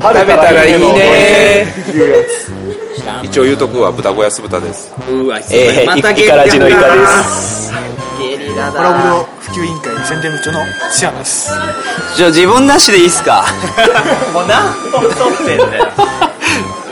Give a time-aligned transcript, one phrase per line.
[0.00, 1.66] 食べたらいいね
[3.22, 7.72] 一応言うとくわ豚小屋酢豚ですうわ、えー、またイカラジのイカです。
[8.18, 9.10] ゲリラコラボだ。
[9.10, 10.60] の普及委員会宣伝部長の
[10.90, 11.50] シアンです
[12.16, 13.44] じゃあ自分なしでいいっすか？
[14.32, 15.86] もう何本撮ってんだよ。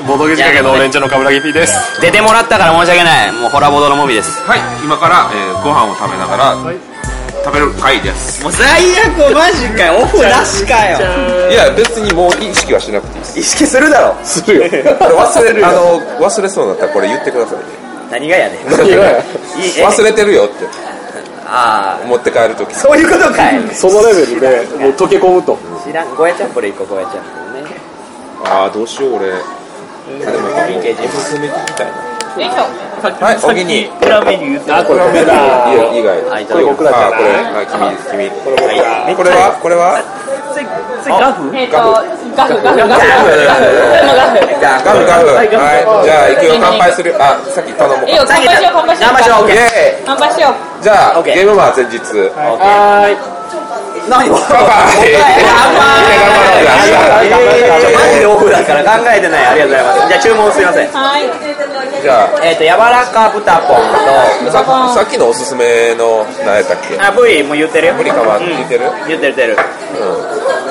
[0.06, 2.00] ボドゲ仕掛けのオレンジの冠城 P です。
[2.02, 3.32] 出てもらったから申し訳ない。
[3.32, 4.42] もうホラボドのもみです。
[4.46, 6.56] はい今から、えーご飯を食べながら、
[7.44, 10.02] 食べる会ですもう最悪マジかよ。
[10.02, 10.98] オフなしかよ。
[11.50, 14.14] いや別にもう意識はしなくていいです意識するだろ。
[14.24, 17.64] するよ忘れあの忘れそうになったらこれ言ってくださいね
[18.10, 18.66] 何がやねん。
[18.66, 20.66] 忘れてるよって
[21.46, 23.74] あ持って帰るときあ、そういうことかい。
[23.74, 24.46] そのレベルで、
[24.78, 25.58] もう溶け込むと。
[25.84, 26.14] 知らん。
[26.14, 27.70] ゴーヤチャンプル一個ゴーヤチャンプルね。
[28.44, 29.36] ああどうしよう俺あ
[30.30, 31.92] でもおすすめ聞きたいな
[32.36, 33.38] はい。
[33.42, 35.32] おぎに裏メニューあ、これダメだ。
[35.72, 38.30] いや以外はいこれ僕らじゃこれはい君です君。
[38.30, 38.56] これ
[39.08, 40.02] 僕これはこれは？
[41.00, 41.48] ガフ？
[41.56, 41.78] えっと、
[42.36, 43.00] ガフ、ガフ、ガフ、ガフ。
[43.00, 44.44] ガフ。
[44.60, 45.06] ガフ。
[45.06, 45.32] ガフ。
[45.32, 45.48] はい。
[45.48, 46.60] じゃあ行くよ。
[46.60, 47.16] 乾杯する。
[47.16, 49.48] あさっき頼もういいよ、乾杯しよう、乾杯しよう。
[50.04, 50.54] 乾杯しよう。
[50.82, 51.96] じゃゲームマン前日。
[52.36, 53.16] はーい。
[54.08, 55.10] 何を乾杯
[57.80, 59.84] ちょマジでオフだから考えてないありがとうござい。
[59.84, 60.64] ますじゃあ注文すい。
[60.64, 61.22] ませんはい。
[62.02, 63.82] じゃあえっ、と柔らか豚ポン
[64.50, 66.96] ささっきのおすすめの何やったっけ？
[66.96, 67.88] とあブリもう言ってる？
[67.88, 68.90] よブリカマン聞いてる？
[69.08, 69.56] 言ってる言ってる。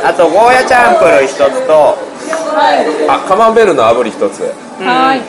[0.04, 1.98] あとゴーヤチャンプル一つと。
[3.08, 4.42] あカマンベールの炙り一つ。
[4.82, 5.22] はい。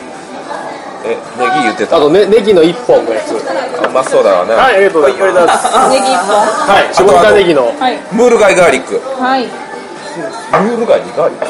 [1.03, 1.97] えネギ言ってた？
[1.97, 3.33] あとね、ネギの一本のやつ。
[3.33, 5.67] あうまそうだわねはい、ありがとうございます。
[5.89, 6.35] ネギ一本。
[6.67, 7.67] はい、下田ネギの。
[7.77, 7.97] はい。
[8.11, 9.47] ムール貝ガーリックはい。
[9.47, 11.45] ムール貝にガーリック？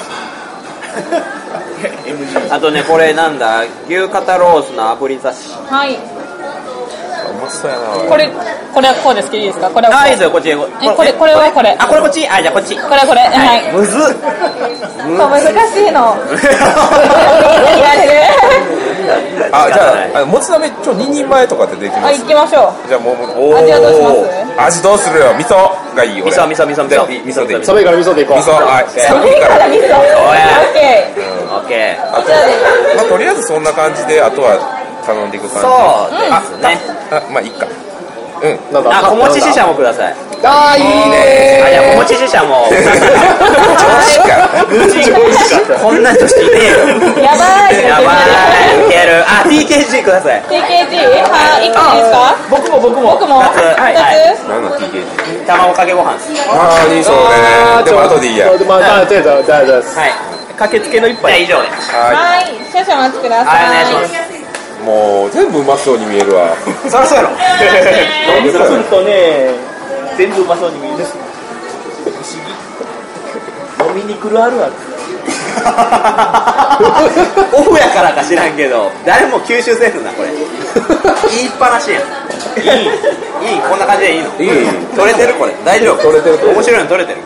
[2.54, 3.64] あとねこれなんだ？
[3.88, 5.96] 牛肩ロースの炙り刺しはい。
[5.96, 6.00] う
[7.42, 8.30] まそうやなこれ、
[8.74, 9.70] これはこうですけどいいですか？
[9.70, 10.02] これは。
[10.02, 10.68] あいいですよこっちへえ、こ
[11.04, 11.76] れ、これはこれ。
[11.80, 12.28] あこれこっち？
[12.28, 13.22] あじゃあこっちこれはこれ。
[13.22, 13.72] はい。
[13.74, 14.16] むずっ
[15.18, 15.40] 難
[15.72, 16.16] しいの。
[16.22, 16.44] 言
[17.82, 18.91] われる。
[19.52, 23.16] あ じゃああもつ鍋ちょ2人前とかってできまはい、す行きましょじゃあもう
[23.54, 24.62] おー味はどうします？
[24.68, 25.34] 味どうするよ。
[25.38, 26.36] 味噌がいいよ俺。
[26.36, 26.84] 味噌味噌味噌。
[26.84, 27.60] 味噌で味噌でいい。
[27.60, 28.38] 味寒いから味噌でいこう。
[28.38, 28.84] 噌はい。
[28.86, 29.00] う。
[29.00, 29.82] 寒いから味噌。
[29.82, 31.08] オッケ
[31.52, 32.18] オッケー。
[32.18, 32.30] あと
[32.96, 34.58] まあとりあえずそんな感じであとは
[35.06, 35.68] 頼んでいく感じ。
[35.68, 36.80] そうですね。
[37.12, 37.66] あまあいいか。
[38.42, 38.60] うん。
[38.74, 42.66] なんだあ小餅ししゃもくださいあー、いいねあじゃあ小餅ししゃも
[45.82, 46.50] こんな女子い。
[46.50, 47.22] ねえよー。
[47.22, 47.78] やばい。
[47.84, 48.88] やばい。
[48.88, 48.90] い。
[48.90, 50.42] けるあ TKG ください。
[50.50, 50.98] TKG?
[51.30, 52.02] はい、一個でい。
[52.02, 52.02] い。
[52.02, 53.54] ですか僕も僕も僕もは
[53.92, 53.94] い。
[54.50, 57.00] 何の TKG 卵かけご飯ですああい。
[57.00, 57.04] い。
[57.04, 58.34] そうねでも後でい。
[58.34, 58.38] い。
[58.38, 60.12] やまあ、まあ、とりあえず、じゃあ、じゃあ、はい。
[60.58, 62.46] 駆けつけの一杯じゃあ以上ですははい。
[62.74, 63.66] 少々お待ちください。
[63.66, 63.94] はい。
[63.94, 64.10] お願い。
[64.10, 64.42] しますい。
[64.82, 66.56] もう全部うまそうに見えるわ
[66.90, 69.54] そりゃそうやろなんでそれとね
[70.22, 70.98] 全部うまそうに見える。
[70.98, 72.46] 不思議。
[73.90, 74.74] 飲みに来るあるある。
[77.58, 78.92] オフやからか知らんけど。
[79.04, 80.30] 誰も吸収せんのなこれ。
[81.34, 82.02] 言いっぱなしやん。
[82.02, 82.06] い
[82.62, 82.86] い。
[82.86, 83.62] いい。
[83.68, 84.30] こんな感じでいいの。
[84.40, 84.68] いい。
[84.96, 85.54] 取れてるこれ。
[85.66, 86.04] 大丈夫。
[86.04, 87.20] 取れてる面白いの取れてる。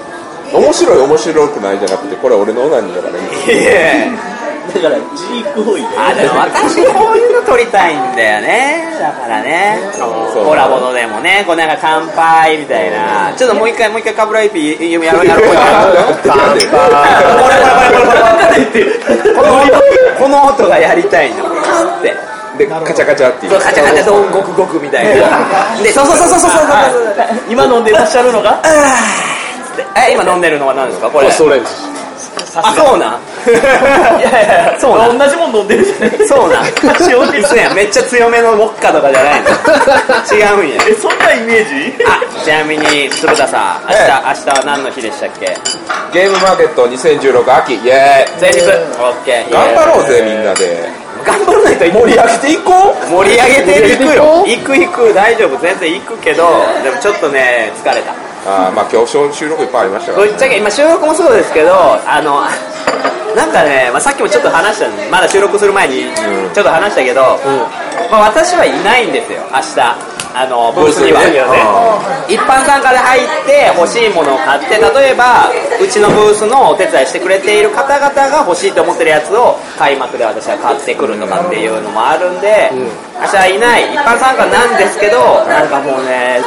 [0.54, 4.35] 面白い面白くないじゃなくてこれ俺のオナニーだからいい
[4.74, 8.98] だからジーク多いあでも私こういうの撮りたいんだよね。
[9.00, 9.80] だからね。
[10.34, 11.44] コラボのでもね。
[11.46, 13.34] こうなんか乾杯みたいな。
[13.36, 15.46] ちょっともう一回もう一回カブライピーやろうやろう。
[15.46, 16.68] やろう乾杯。
[16.68, 16.78] こ
[17.48, 19.06] れこれこれこれこれ
[19.36, 19.72] この音
[20.20, 22.14] この音がやりたいのって
[22.58, 25.28] でカチャカチャっていうそうカチャカチャドンゴクゴクみたいな
[25.84, 26.72] でそうそうそうそうそうそう
[27.50, 28.62] 今飲んでらっしゃるのが
[29.96, 31.70] え今飲んでるのは何ですかこれストレンジ。
[32.56, 36.28] あ、そうなんいやいやいや、そうなん同じもん飲んでるじゃない。
[36.28, 36.66] そうなん
[37.40, 39.50] 嘘やんめっちゃ強めのウォッカとかじゃないの。
[40.32, 40.82] 違うんや。
[40.90, 42.04] え、そんなイメージ？
[42.06, 45.58] あ、ちなみに、鶴田さん、明日、え明日は何の日でしたっけ？
[46.14, 47.76] ゲームマーケット2016秋。
[47.76, 48.42] イエーイ。
[48.42, 48.60] 前日。
[49.00, 49.54] オッケー。
[49.54, 50.90] 頑張ろうぜみんなで。
[51.26, 53.06] 頑張らないと盛り上げていこう。
[53.10, 54.44] 盛り上げていくよ。
[54.46, 56.48] 行く行く、大丈夫、全然行くけど、
[56.84, 58.12] でもちょっとね、疲れた。
[58.48, 61.74] あーまあ今日収録いっぱいありましたからぶっちゃけ今収録もそうですけど
[62.06, 62.44] あの
[63.36, 66.06] なんかね、まあ、さっきもちょっと話したのまだ収録する前に
[66.54, 67.22] ちょっと話したけど、
[68.10, 69.44] まあ、私はいないんですよ。
[69.52, 71.24] 明日あのブースには、
[72.28, 75.48] 一般参加で入って欲しいものを買って例えば
[75.80, 82.68] うちのブースのお手伝いしてくれている方々が欲しいと思ってるやつを開幕で私は買ってくるとかっていうのもあるんで、
[83.16, 83.96] 明日はいない。
[83.96, 86.44] 一般参加なんですけどなんかもうね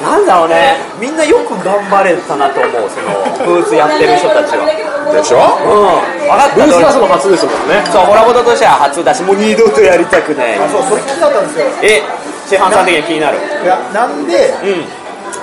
[0.00, 0.80] なんだろうね。
[0.96, 3.12] みんなよく頑張れたなと思うその
[3.44, 4.64] ブースやってる人たちは。
[5.12, 5.40] でしょ？
[5.68, 6.00] うん。
[6.24, 6.56] 分かった。
[6.56, 7.84] ブースはその初ですもんね。
[7.92, 10.56] そうホラボトとしては初だしもう二度とやりたくない。
[10.72, 11.66] そうそれ気になったんですよ。
[11.84, 12.00] え
[12.48, 13.36] 市販さん的に気になる。
[13.36, 14.88] いやなんでうん。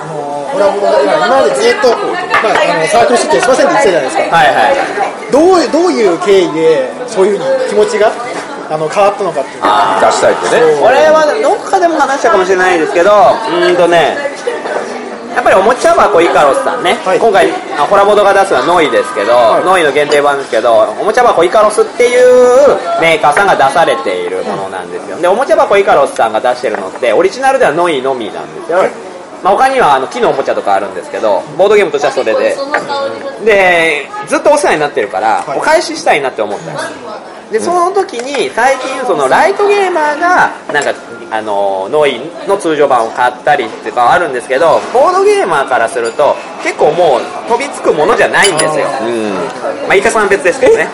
[0.02, 0.14] あの
[0.50, 4.36] ホラボドが今までずっと、まあ、あのサークル出展しませんって言ってたじゃないですか。
[4.36, 5.30] はいはい。
[5.30, 8.10] どうどういう経緯でそういうふうに気持ちが
[8.68, 9.62] あの変わったのかっていう。
[9.62, 10.82] 出したいってね。
[10.82, 14.16] これはどっかでも話したかもしれないですけどうーんとね
[15.36, 17.20] やっぱりおもちゃ箱イカロスさんね、はい。
[17.20, 25.20] 今回あホラボドが出すのはノイですけど、ノイの限定版ですけどおもちゃ箱イカロスっていうメーカーさんが出されているものなんですよ。
[25.20, 28.78] でおもちゃ箱イカロスさんが出してるのってオリジナルではノイのみなんですよ、
[29.44, 32.56] まあ、他にはあの木のおもちゃとかあるんですけどボードゲームとしてはそれで
[33.44, 40.92] でずっとお世話になってるから、お返ししたいなって思ったんですでその時に最近そのライトゲーマーがなんか
[41.30, 48.86] あのノイの通常版を買ったりっていうかはあるんですけどボードゲーマーからすると結構もう飛びつくものじゃないんですよ。
[49.86, 50.88] まあイカさんは別ですけどね。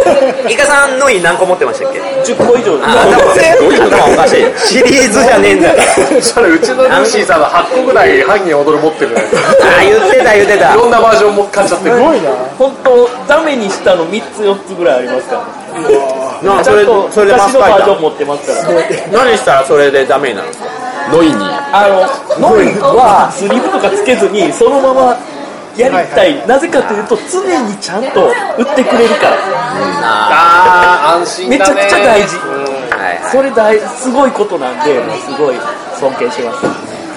[0.48, 2.80] イカさんノイ何個持ってましたっけ？10個以上。
[2.82, 4.46] あ頭頭おかしい。
[4.56, 5.70] シリーズじゃねえんだ。
[5.70, 9.16] からそれうちのルーシーさんは8個ぐらいハンギ踊る持ってる。
[9.16, 10.72] あ言ってた言ってた。
[10.72, 11.96] いろんなバージョンも買っちゃってる。
[11.96, 12.30] すごいな。
[12.58, 15.67] 本当ダメにしたの3つ4つぐらいありますから
[16.42, 19.24] なそれそれでマスバージョン持ってますから。
[19.24, 20.70] 何したらそれでダメになるんですか
[21.12, 21.26] ノイ。
[21.28, 21.34] に
[21.72, 21.88] あ
[22.38, 25.16] のノイはスリーブとかつけずにそのまま
[25.76, 28.26] やりたい、なぜかというと常にちゃんと
[28.58, 29.36] 売ってくれるから。
[30.10, 32.36] あー安心めちゃくちゃ大事。
[33.30, 35.56] それ大すごいことなんでもうすごい
[36.00, 36.66] 尊敬します。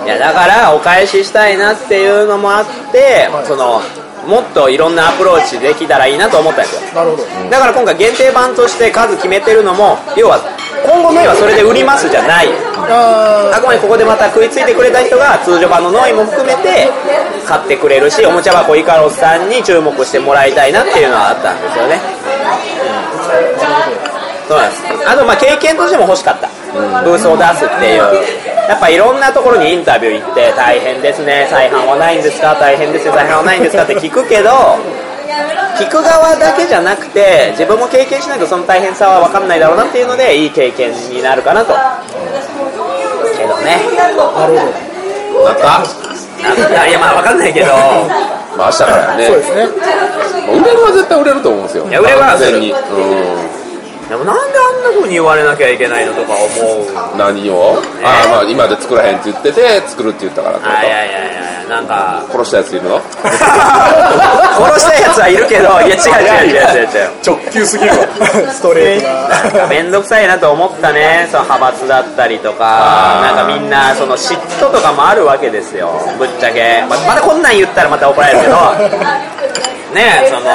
[0.06, 3.82] いやだからお返ししたいなっていうのもあって、その
[4.28, 6.94] もっといろんなアプローチできたらいいなと思ったんですよ。
[6.94, 7.24] なるほど。
[7.50, 10.40] だから今回限定版として数決めてるのも要は
[10.86, 12.50] 今後ノイはそれで売りますじゃない。
[12.92, 16.90] ああくまでここでまた食いついてくれた人が通常版のノイも含めて
[17.46, 22.02] 買ってくれるしおもちゃ箱イカロスさんに注目してもらいたいなっていうのはあったんですよね、
[24.58, 26.50] あとまあ経験としても欲しかった、
[27.04, 28.02] ブースを出すっていう。
[28.70, 31.48] やっぱいろんなところにインタビュー行って大変ですね。
[31.50, 32.56] 再販はないんですか？
[32.56, 33.14] 大変ですよ。
[33.14, 34.50] 再販はないんですかって聞くけど
[35.78, 41.74] 聞く側だけじゃなくて自分も経験しないとその大変さは分かんないだろうなっていうのでいい経験になるかなと。
[43.36, 43.82] けどね。
[45.44, 45.84] なった
[46.42, 47.68] なんかいやまあ分かんないけど。
[48.56, 49.28] まあ明日からね。
[49.28, 49.68] そうですね。
[50.48, 51.88] まあ売れるは絶対売れると思うんですよ。
[51.88, 52.76] いや売れは完全に、う
[54.12, 56.44] でもなんであんな風に言われなきゃいけないのとか思
[56.84, 57.80] うん、何を？
[58.04, 62.22] ああまあ今で作らへんって言ってて作るって言ったからってこあいやいやいやいやなんか。
[62.28, 63.00] と殺したやついるの？
[64.60, 66.88] 殺したやつはいるけどいや違う違う違う違う。
[66.92, 67.98] 違 う直球すぎるわ。
[68.52, 69.14] ストレートな。
[69.30, 71.30] なんか面倒くさいなと思ったね。
[71.32, 73.22] その派閥だったりとか。
[73.24, 75.90] なんかみんなその嫉妬とかもあるわけですよ。
[76.20, 76.84] ぶっちゃけ。
[76.90, 78.56] ままたこんなん言ったらまた怒られるけど
[79.94, 80.46] ねその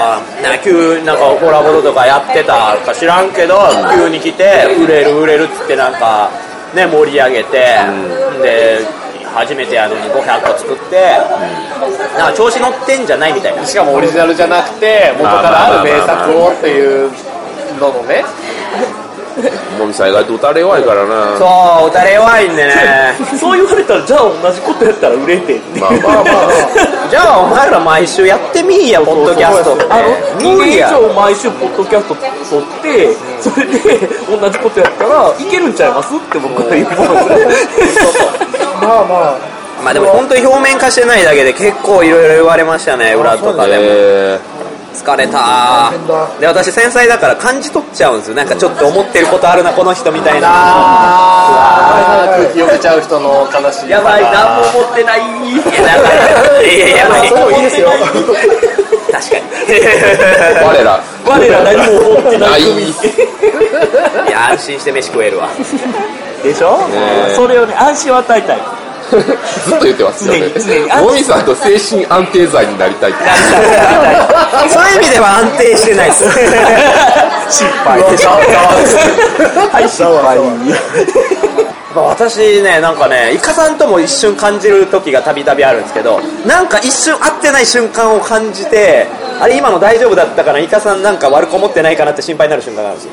[0.43, 3.55] なんか急なんかホラボドとかやってたか知らんけど
[3.95, 6.31] 急に来て売れる売れるっつってなんか
[6.75, 7.79] ね盛り上げて、
[8.43, 8.81] で
[9.33, 11.17] 初めてやのに500個作って、
[12.19, 13.65] なんか調子乗ってんじゃないみたいな。
[13.65, 17.11] しかもオリジナルじゃなくて元からある名作をっていう
[17.81, 18.25] ののね
[19.79, 21.37] もみさん意外と打たれ弱いからな。
[21.39, 22.73] そう打たれ弱いんでね。
[23.39, 26.25] そう言われたらじゃあ同じことやったら売れてってまあまあまあ
[27.11, 29.75] じゃあお前ら毎週やってみいやポッドキャスト。
[29.75, 30.03] ってあの
[30.41, 32.21] 2年以上毎週ポッドキャスト撮
[32.59, 34.09] ってそれで
[34.41, 36.15] 同じことやったらいけるんちゃいます？
[36.15, 36.87] って僕は言う
[38.83, 39.35] まあまあ。
[39.85, 43.83] まあでも本当に表面化してないだけで結構いろいろ言われましたね裏とかでも。
[43.85, 44.39] え
[44.97, 45.93] 疲れた。
[45.93, 48.37] ーで私繊細だから感じ取っちゃうんですよ。
[48.37, 50.49] なんかちょっと思ってることあるなこの人みたいな。
[52.37, 55.21] 空気読めちゃう人の悲しいやばい何も持ってない。
[55.21, 56.09] いやだか
[56.53, 56.67] らい。
[56.67, 57.29] やいややばい。
[57.29, 57.91] それもいいですよ。
[59.13, 59.43] 確かに。
[59.67, 61.01] ー、我ら。
[61.27, 62.63] 我ら何も持ってなない。
[62.63, 62.67] い
[64.31, 65.49] や安心して飯食えるわ。
[66.43, 68.59] でしょ、ねそれをね安心を与えたい
[69.67, 70.41] ずっと言ってますよね。
[70.55, 71.07] 常に常に。
[71.07, 73.21] もみさんと精神安定剤になりたいって。
[74.73, 76.25] そういう意味では安定してないです。
[77.51, 78.03] 失敗。
[78.03, 80.39] でしょはい失敗。
[81.95, 89.07] まあ私ねなんかねイカさんとも一瞬感じる時がたびたびあるんですけどなんか一瞬会ってない瞬間を感じて
[89.41, 90.59] あれ今の大丈夫だったかな？
[90.59, 93.13] イカさんなんか悪く思ってないかなって心配になる瞬間があるんですよ。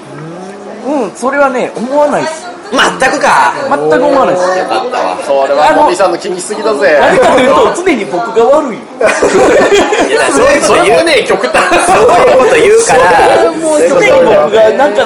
[0.85, 3.53] うんそれはね思わないです全くか。
[3.69, 4.57] 全く思わないです。
[4.57, 5.17] よかったわ。
[5.21, 6.97] それはもみさんの気にしすぎだぜ。
[6.99, 11.61] なぜかというと常に僕が悪い いやだからそういうこと言うね極端。
[11.85, 13.51] そういうこと言うから。
[13.51, 15.05] もう常に僕がなんか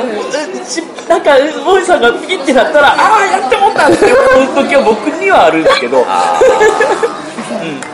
[1.10, 1.32] なんか
[1.66, 6.06] ボイさんがピキってなったら ああやってもったって思う時は僕にはあるんですけど。
[6.08, 6.40] あ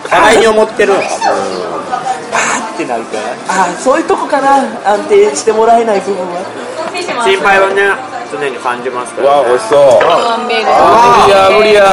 [0.09, 1.05] 互いに思ってるのか。
[1.05, 3.55] ってなるから。
[3.55, 6.41] ああそういうとこかな安定してもらえない部分は。
[7.25, 9.79] 心配はね常に感じますから、わあ美味しそう。
[9.79, 10.81] ワンベーグル無
[11.21, 11.85] 理や無理や。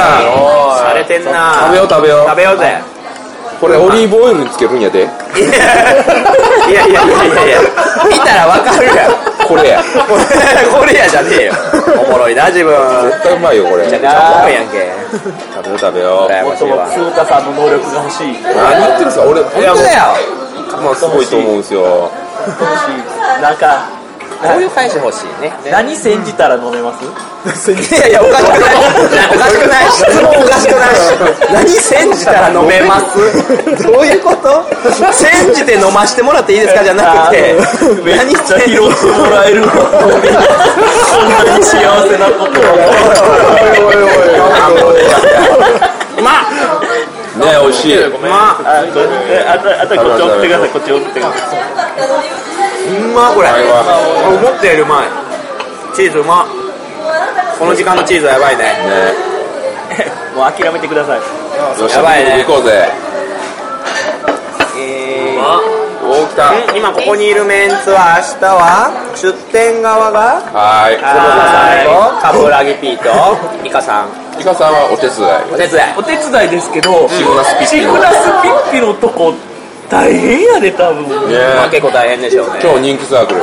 [0.81, 2.25] されてんな食べよう食べよう。
[2.25, 2.81] 食べようぜ。
[3.61, 5.01] これオリーブオイルにつけるんやで。
[5.01, 5.07] いや
[6.81, 7.61] いやいやいやいや。
[8.09, 9.13] 見たらわかるやん。
[9.45, 9.83] これや。
[9.85, 11.53] これやじゃねえよ。
[12.07, 12.73] おもろいな自分。
[13.05, 13.85] 絶対うまいよこれ。
[13.85, 14.89] めちゃくちゃおもろいやんけ。
[15.53, 16.31] 食べよう食べよう。
[16.31, 16.89] 羨ましいわ。
[16.89, 18.33] 鈴田さんの能力が欲しい。
[18.41, 19.75] 何言ってるんですか俺本当だよ。
[20.81, 22.09] まあすごいと思うんですよ。
[22.41, 23.41] 欲しい。
[23.41, 23.85] なんか
[24.41, 25.53] こういう返し欲しいね。
[25.71, 27.71] 何煎じたら飲めます？
[27.71, 28.59] いやいやおかしくない。
[29.35, 30.89] おかしくない質問おかしくない。
[31.53, 33.83] 何煎じたら飲めます？
[33.83, 34.65] どういうこと？
[35.11, 36.83] 煎じて飲ましてもらっていいですか？
[36.83, 37.55] じゃなくて。
[38.03, 40.09] めっちゃ拾ってもらえるわこん
[41.47, 41.77] なに幸
[42.09, 42.61] せなこと
[46.21, 46.49] まあ
[47.39, 51.37] ね美味しいまああとあとこっち送ってくださいこっち送ってくださ
[52.87, 53.49] うんまこれ。
[53.49, 55.07] 思ったよりうまい。
[55.95, 56.45] チーズうま。
[57.59, 58.63] この時間のチーズはやばいね。
[58.63, 59.31] ね。
[60.33, 61.19] いもう諦めてください。
[61.79, 62.43] よしやばいね。
[62.43, 62.89] 行こうぜ。
[64.77, 65.37] え
[66.03, 66.49] おお来た。
[66.49, 71.01] ー、今ここにいるメンツは明日は出店側がはーい。
[71.01, 74.09] はーいと冠城 P とイカさん。
[74.39, 75.53] イカさんはお手伝い。
[75.53, 75.93] お手伝い。
[75.97, 77.93] お手伝いですけどシグナスピッピの。
[77.93, 79.33] シグナスピッピのとこ
[79.91, 81.03] 大変やで多分。
[81.27, 81.35] ね。
[81.59, 82.59] まあ結構大変でしょうね。
[82.61, 83.41] 超人気サークル。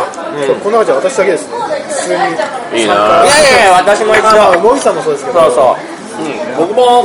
[0.65, 1.55] この中じゃ私だけですね。
[1.61, 2.17] 普通
[2.73, 2.81] に。
[2.81, 2.95] いいな。
[3.23, 5.41] いやいやいや私も一あまあ応モミさんもそうですけど。
[5.45, 5.77] そうそう。
[6.57, 7.05] 僕も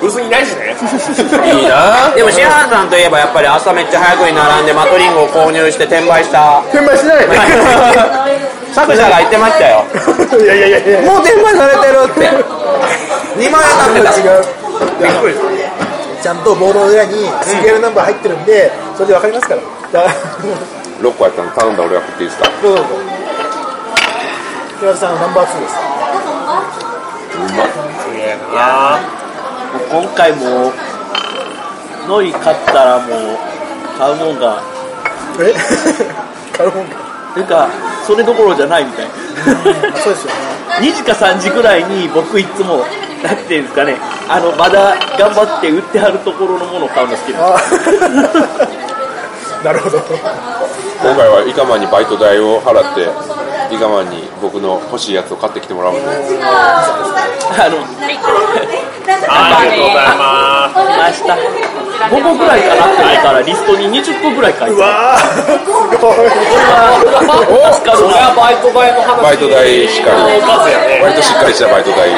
[0.00, 0.74] ブースにいないしね。
[1.54, 2.10] いいな。
[2.10, 6.60] でもシハンさんといえばやっぱり朝めっちゃ早くに並んでマトリンゴを購入して転売した。
[6.74, 7.26] 転売しない
[8.74, 9.84] 作者が言ってましたよ。
[10.42, 11.00] いやいやいやいや。
[11.02, 12.58] もう転売されてるって。
[13.38, 13.62] 2万
[13.94, 15.67] 円だってた違う
[16.22, 17.12] ちゃんとボードの裏に
[17.44, 19.62] シリアルナンバー入ってるんでそれで分かりますから。
[20.04, 20.10] だ
[21.00, 22.50] 6個やったの頼んだ俺が食っていいですか？
[22.62, 22.86] どうぞどう。
[22.88, 22.94] ぞ
[24.80, 25.74] 木原さんナンバー2です。
[29.92, 30.72] もう今回も
[32.08, 33.38] ノイ買ったらもう
[33.98, 34.62] 買うもんが。
[35.40, 35.54] え？
[36.56, 37.07] 買うもんか
[37.38, 37.68] ていうか
[38.06, 39.06] それどころじゃないみたい
[40.02, 40.38] そうですよね
[40.80, 42.84] 2時か3時ぐらいに僕いつも
[43.22, 43.96] なんていうんですかね。
[44.28, 47.58] あのまだ頑張って売ってはるところのものを買うの好きなんあ
[49.64, 49.98] なるほど。
[49.98, 55.94] 今回はイカマンにバイト代を払ってイカマンに僕の欲しいやつを買ってきてもらう。
[55.94, 56.00] んで
[56.42, 58.97] あの？
[59.08, 61.24] ありがとうございま明日
[61.98, 64.84] 5個ぐらいかなって思ったらリストに20個ぐらい書いてある。
[64.84, 65.24] あー。
[65.42, 65.84] すご
[67.58, 70.20] い助かるなバイト代の話バイト代しっかり
[71.22, 72.12] しっかりしたバイト代を。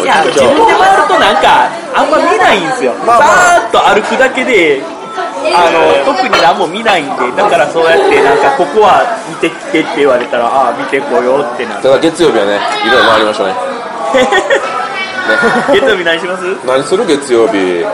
[0.00, 2.94] いや自分で回るとなんかあんま見ないんですよ。
[3.04, 4.80] さーっと歩くだけで
[5.54, 11.82] あの特に何も見ないんでだからそうやってなんかここは見てきてって言われたらああ見てこようってなる。
[11.82, 13.54] ただ月曜日はねいろいろ回りました ね。
[15.72, 16.42] 月曜日何します？
[16.66, 17.06] 何する？
[17.06, 17.84] 月曜日。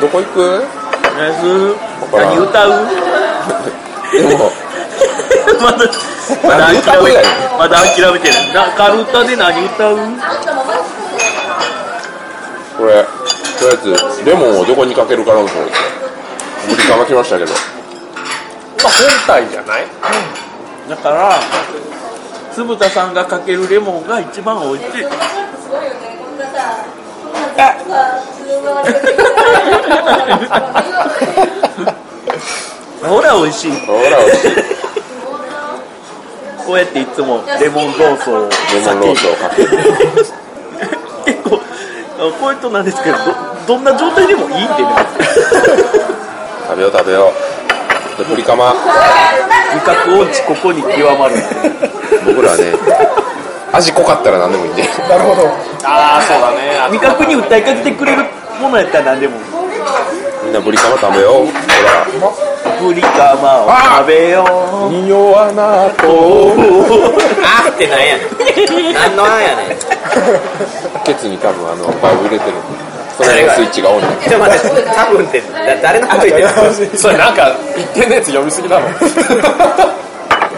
[0.00, 0.62] どこ行く？
[1.18, 1.76] 何する？
[2.12, 2.70] 何歌う？
[4.12, 4.50] でも
[5.60, 5.78] まだ
[6.42, 7.22] まだ諦めて
[7.58, 9.98] まだ諦めてないなカルタで何歌う？
[12.78, 12.92] これ
[13.58, 15.84] とりあえずレモンをどこにかけるか論争ですよ
[16.68, 17.52] ブリカマ来ましたけど。
[17.52, 17.58] ま
[18.90, 19.86] あ本体じゃない？
[20.88, 21.40] だから
[22.54, 25.04] 粒田さんがかけるレモンが一番美味しい。
[33.02, 33.72] ほら美味しい。
[33.86, 34.50] ほら美味しい。
[36.66, 39.68] こうやっていつもレモンローソンをレモンロースをかける
[41.26, 44.88] 結構あこういうとなんですけどどどんな状態でもいいんでね
[46.66, 48.18] 食べよう食べよう。
[48.18, 48.72] でブリカマ。
[48.72, 51.36] 味覚音痴ここに極まる。
[52.26, 52.72] 僕らはね
[53.72, 54.82] 味濃かったら何でもいいんで。
[55.08, 55.48] なるほど。
[55.84, 56.78] ああそうだね。
[56.90, 58.24] 味覚に訴えかけてくれる
[58.60, 59.36] ものやったら何でも。
[60.44, 61.46] みんなブリカマ食べよう。
[62.20, 62.32] ほ
[62.86, 63.68] ブリカマを
[63.98, 66.52] 食べよら匂わなと
[67.42, 68.92] あってなんやねん。
[68.92, 69.78] 何のあんやねん。
[69.78, 69.86] ち
[71.04, 72.56] ケツに多分あのバイブ入れてる
[73.16, 78.88] その辺のスイッチがオンになってょっと待って多分ってだ誰のこと言ってるそれなんか一点のやつ読みすぎだろ。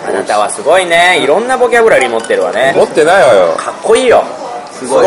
[0.09, 1.21] あなたはすごいね。
[1.23, 2.73] いろんなボキャブラリー持ってるわね。
[2.77, 3.57] 持ってないわよ。
[3.57, 4.25] かっこいいよ。
[4.73, 5.07] すごい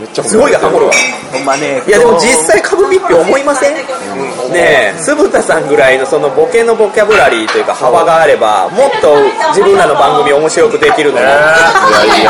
[0.00, 0.92] めっちゃすごいがハモるわ
[1.30, 1.82] ほんまね。
[1.86, 4.98] いやでも実際株ピッピ思いません、ねえ。
[4.98, 9.14] 酢豚さんぐらいのそのボケのボキャブラリーというか幅があればもっと
[9.52, 11.36] 自分らの番組面白くできるのに、いや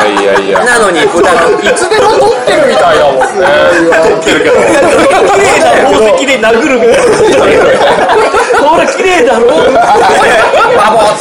[0.05, 0.65] いやいやいや。
[0.65, 3.47] なのに普段いつでも撮ってるみたいだもんね。
[4.03, 4.59] 撮ってるけど
[5.31, 7.63] 綺麗な宝石で殴るみたいな
[8.67, 11.15] ほら綺麗だろバボッ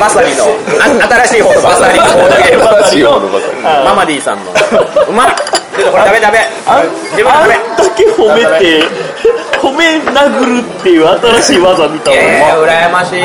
[0.00, 0.44] バサリの
[0.80, 0.88] あ
[1.26, 2.04] 新しい方のバサリの
[3.84, 6.38] ママディさんのうまいちょっとこれ食べ食べ。
[6.66, 7.56] あ自分あんだ
[7.96, 8.84] け褒めて
[9.58, 13.22] 褒め殴るっていう新しい技見たわ、えー、羨ましい。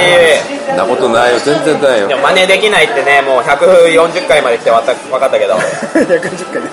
[0.68, 1.40] そんなことないよ。
[1.40, 2.08] 全然ないよ。
[2.08, 5.56] でも真似できないってねもう140回まで来てわた分かったけど。
[5.94, 6.62] 110回。
[6.62, 6.70] で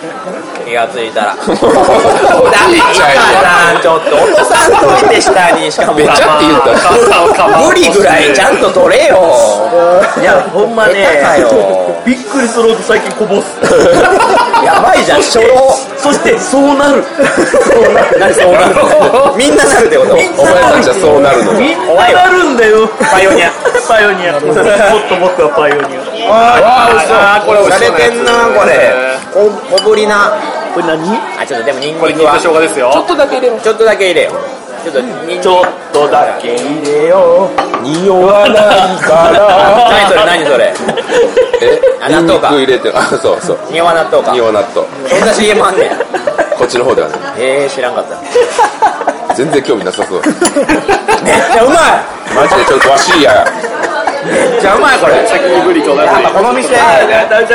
[0.64, 1.36] 気がついたら。
[1.36, 6.62] ダメさんちょっと落とさんといて下にしかもめっちゃって言っ
[7.34, 9.16] た無理ぐらいちゃんと取れよ
[10.20, 11.06] いやほんまね
[12.04, 14.53] びっくりするほど最近こぼすや
[14.94, 15.22] ばいじゃん。
[15.22, 17.02] 初老そしてそうなる。
[18.18, 18.74] 何そうなる。
[18.74, 20.14] のみんななるってこと？
[20.14, 22.86] お前たちはそうなるのみんななるんだよ。
[23.10, 23.50] パイオニア。
[23.88, 24.38] パイオニア。
[24.38, 24.54] もっ
[25.10, 26.06] と僕はパイオニア。
[26.30, 28.94] あーこれおしゃれてんなこれ
[29.34, 30.32] こ小ぶりな
[30.74, 30.86] これ。
[30.86, 31.02] 何？
[31.40, 32.90] あちょっとでもニンこれ肉ニクは生姜ですよ。
[32.92, 35.00] ちょっとだけ入れようちょっとだけ入れようちょっと
[35.42, 37.48] ちょっとだけ入れよ
[37.80, 37.82] う。
[37.82, 39.88] 匂わないから。
[39.88, 40.74] 何それ何それ？
[41.64, 41.80] え？
[42.02, 42.98] あ納豆か入れてる。
[42.98, 43.58] あそうそう。
[43.70, 44.32] 庭納豆か。
[44.32, 44.86] 匂わ納豆。
[45.08, 45.90] そんな CM あんねん
[46.58, 47.14] こっちの方ではね。
[47.38, 49.34] えー、知らんかった。
[49.34, 50.20] 全然興味なさそう。
[50.22, 51.76] めっちゃうまい。
[52.36, 53.44] マジでちょっとわしいや。
[54.24, 55.26] めっちゃうまいこれ。
[55.26, 56.06] 先にブリちょうだい。
[56.06, 56.74] やっぱこの店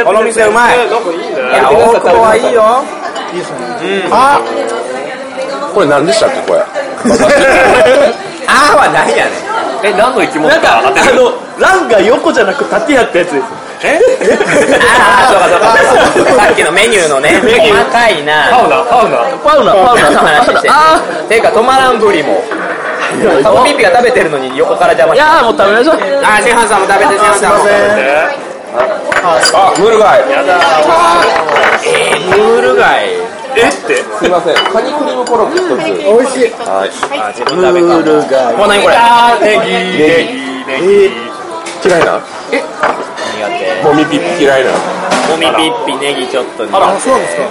[0.03, 0.77] この店うまい。
[0.79, 0.89] いいん
[1.35, 2.83] だよいや大久保はいいよ
[5.69, 6.61] これ何でしたっけこれ。
[8.47, 9.31] あーはないやね。
[9.31, 10.81] んえ何の生き物なんかあ
[11.13, 13.31] の欄が横じゃなく縦やったやつ。
[13.31, 13.45] です
[13.79, 16.31] ああそうかそうか。
[16.43, 18.49] さっきのメニューのね細かいな。
[18.51, 19.17] パウナパウナ。
[19.43, 20.69] パウナパウナの話して。
[20.69, 20.99] あ
[21.29, 22.43] ていうか止まらんぶりも。
[23.41, 25.95] 顔ピッピが食べてるのに横から邪魔いやーもう食べましょう。
[26.23, 27.57] あーシハンさんも食べてシハンさんも。
[29.53, 30.19] あムール貝。
[30.29, 30.59] やだ
[31.83, 33.67] えー、ムール貝え？
[33.67, 34.03] って？
[34.19, 34.55] すいません。
[34.55, 35.77] カニクリームコロッケ一つ。
[35.77, 36.51] 美味しい。
[36.65, 36.89] はい。
[37.19, 37.87] あ自分食べた
[38.57, 38.95] もう何これ。
[39.41, 39.71] ネギ。
[39.97, 40.45] ネギ。
[40.65, 41.29] ネギ。
[41.85, 43.83] 嫌いな苦手。
[43.83, 46.75] もみピッピ嫌いなもみピッピネギちょっと苦手。
[46.75, 47.43] あらそうなんですか。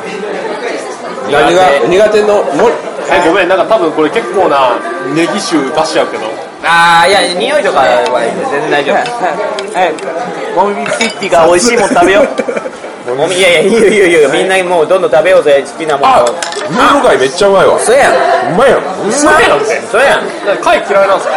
[1.32, 1.78] 何が？
[1.88, 2.22] 苦手。
[2.22, 2.42] の？
[2.56, 2.70] も？
[3.10, 4.76] えごめんなんか多分これ結構な
[5.14, 6.26] ネギ臭出しちゃうけど。
[6.64, 7.86] ああいや匂いとかは
[8.24, 8.92] いいんで全然大丈
[10.56, 10.64] 夫。
[10.66, 12.28] もみピッピが美味しいもん食べよう
[13.14, 14.22] もみいやいやいいよいいよいい。
[14.22, 15.62] よみんなもうどんどん食べようぜ。
[15.64, 16.24] 好きなものあ
[16.68, 17.78] ムール貝めっちゃうまいわ。
[17.78, 18.12] そうやん。
[18.52, 20.58] うまいやうまいそうやん。
[20.62, 21.34] 貝嫌いなんですか？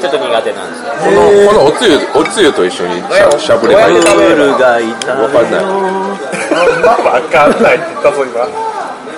[0.00, 0.84] ちょっと苦手なんです。
[0.84, 5.64] よのこのおつゆおつゆと一緒にしゃしゃぶれ貝どうやって食べるルがいたわかんない
[6.84, 8.46] わかんないって言ったぞ今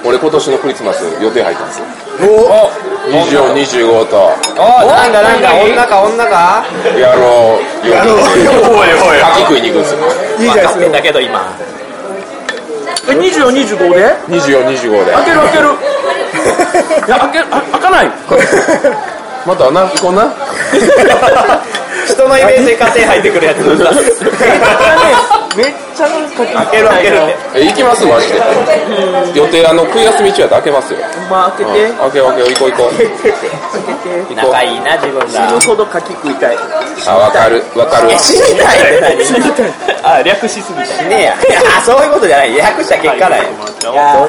[0.05, 1.85] 俺今年のクリスマス予定入ったんですよ
[2.23, 2.71] お
[3.11, 6.65] 2425とおなんだなんだ女か女か
[6.99, 9.99] やろう4人でおいおい牡蠣食いに行くんですよ
[10.39, 11.41] いいじゃないですか分かってんだけど今
[13.09, 15.12] え2425で？2425で。
[15.12, 15.64] 開ける開ける。
[17.07, 18.11] い や開けあ開かない？
[19.47, 20.33] またな行こうな？
[22.07, 23.90] 人のイメージで家庭入ってくるやつなんだ。
[25.57, 27.17] めっちゃなんか開ける開ける。
[27.55, 28.39] え行きますマジで。
[29.41, 30.99] 予定あの冬休み中やったら開けますよ。
[31.31, 31.85] まあ開けて。
[31.89, 31.97] うん。
[31.97, 32.51] 開けよう開けよう。
[32.51, 32.93] 行こう行こう。
[32.93, 33.25] 行こ
[34.31, 34.35] う。
[34.37, 36.57] 仲いいな自分死らぬほど牡蠣食いたい。
[37.09, 37.63] あ分かる。
[37.75, 38.79] 分かるえ死にたい？
[38.79, 39.33] って何死
[40.05, 40.79] あ略しすぎ。
[40.85, 41.35] たねえや。
[41.79, 42.55] あそういうことじゃない。
[42.55, 43.45] 略した結果だよ。
[43.93, 44.29] いや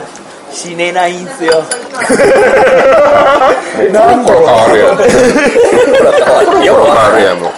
[0.49, 1.62] 死ねないんすよ。
[3.91, 4.97] なんコロ変わるやん
[6.63, 7.51] 変わるやんもう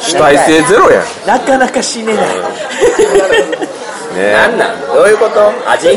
[0.00, 1.04] 主体性ゼロやん。
[1.26, 2.26] なかなか死ねない。
[4.16, 4.80] ねなんなん？
[4.94, 5.52] どういうこと？
[5.70, 5.88] 味？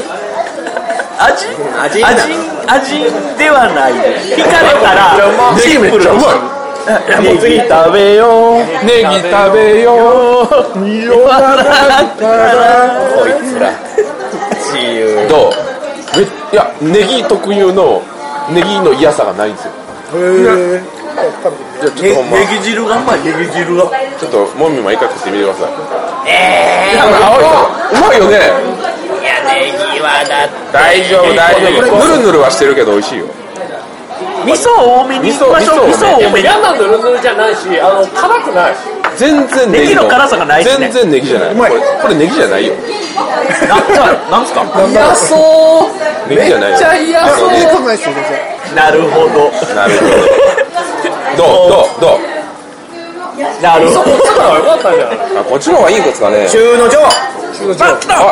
[1.20, 1.48] 味？
[1.80, 2.04] 味？
[2.04, 2.34] 味？
[2.68, 3.04] 味？
[3.38, 3.94] ではない。
[3.94, 5.16] 聞かれたら
[5.60, 6.04] シンプル
[7.22, 8.58] ネギ食べよう。
[8.58, 10.80] いネギ食べよう。
[10.84, 10.90] 言
[11.24, 11.62] わな
[12.16, 12.60] から。
[13.16, 13.64] こいつら。
[14.74, 15.28] 自由。
[15.30, 15.52] どう？
[16.18, 18.02] めいやネギ特有の
[18.50, 19.72] ネギの嫌さがないんですよ。
[20.16, 20.18] へ
[20.76, 22.38] え食べてみじゃあちょっとほんま。
[22.38, 23.90] ネギ汁がうまいネギ汁が。
[24.20, 25.72] ちょっともみも一回食ってみてください。
[26.28, 28.38] えあうまいよね。
[28.38, 28.40] ー、
[29.22, 30.56] いやネギはだって。
[30.72, 32.08] 大丈夫大丈夫。
[32.08, 33.26] ぬるぬるはしてるけど美味しいよ。
[34.46, 35.30] 味噌多めに。
[35.30, 36.48] 味味噌噌多めに。
[36.48, 38.76] 嫌なぬるぬるじゃないしあの辛くない。
[39.18, 39.84] 全然ネギ。
[39.84, 40.90] ネギの辛さがないしね。
[40.90, 41.56] 全然ネギじゃない。
[41.56, 41.72] これ
[42.02, 42.74] これネギじゃないよ。
[42.74, 44.64] なじゃあなんすか？
[44.90, 45.36] 嫌そ
[45.86, 46.30] う。
[46.30, 46.78] ネギじゃないよ。
[46.78, 47.50] めっちゃ嫌そう。
[48.74, 49.52] なるほど。
[49.76, 50.31] なるほど
[51.38, 52.20] どうどうどう？
[53.62, 54.02] なるほど。
[54.02, 56.48] あこっちの方がいいんですかね？
[56.50, 56.98] 中の上。
[57.02, 57.08] あ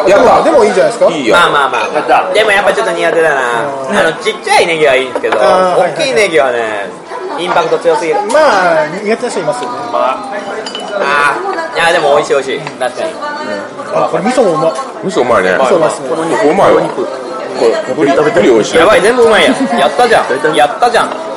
[0.07, 0.43] やった。
[0.43, 1.11] でもいいんじゃないですか。
[1.11, 3.63] いいやまあまあまあ、まあ、でもやっぱちょっと苦手だな。
[3.63, 6.89] あのちっちゃいネギはいいんですけど大きいネギはね
[7.37, 8.19] インパクト強すぎる。
[8.33, 9.77] まあ苦手な人いますよね。
[9.93, 10.27] あ
[11.37, 11.37] あ
[11.75, 12.59] いやでも美味しい美味しい。
[12.79, 13.13] 確かに。
[13.93, 15.53] あこれ味噌もうま味噌うまいね。
[15.55, 16.49] 味噌うまいこの肉。
[16.49, 17.05] うまいわこ
[17.65, 18.77] れブリ食べてる美味しい。
[18.77, 19.53] やばい全部うまいやん。
[19.77, 20.55] やったじゃん。
[20.55, 21.28] やったじゃん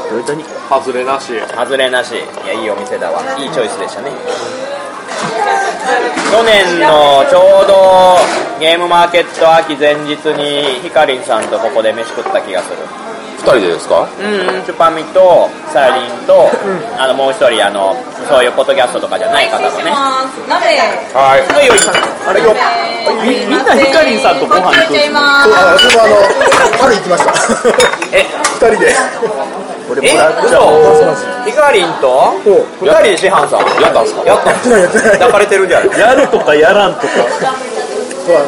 [0.69, 1.33] 外れなし。
[1.55, 2.15] 外れなし。
[2.15, 3.23] いやいいお店だわ。
[3.39, 4.11] いいチョイスでしたね。
[6.31, 8.17] 去年のちょうど
[8.59, 12.77] ゲームマーケット秋前日にヒカリンさんとここで飯食った気がする。
[13.43, 14.09] 二人でですか？
[14.21, 16.49] うんうんチュパミとサイリンと、
[16.97, 17.97] あのもう一人あの
[18.31, 19.91] そういうポッドキャストとかじゃない方とね。
[20.49, 20.79] 鍋
[21.13, 21.43] はい。
[21.43, 21.79] はいよい
[22.25, 22.55] あれよ
[23.21, 26.15] みみんなヒカリンさんとご飯行くんですよまそうあ私もあの
[26.79, 27.35] 春行きました。
[28.17, 28.25] え？
[28.63, 28.95] 二人で
[30.03, 30.57] え嘘。
[31.45, 32.33] ヒカリンと？
[32.81, 33.61] 二人で師範さん。
[33.83, 34.23] やったんすか？
[34.25, 35.91] やったんやってない抱かれてるじゃん。
[35.99, 37.07] やるとかやらんとか。
[38.25, 38.47] そうあの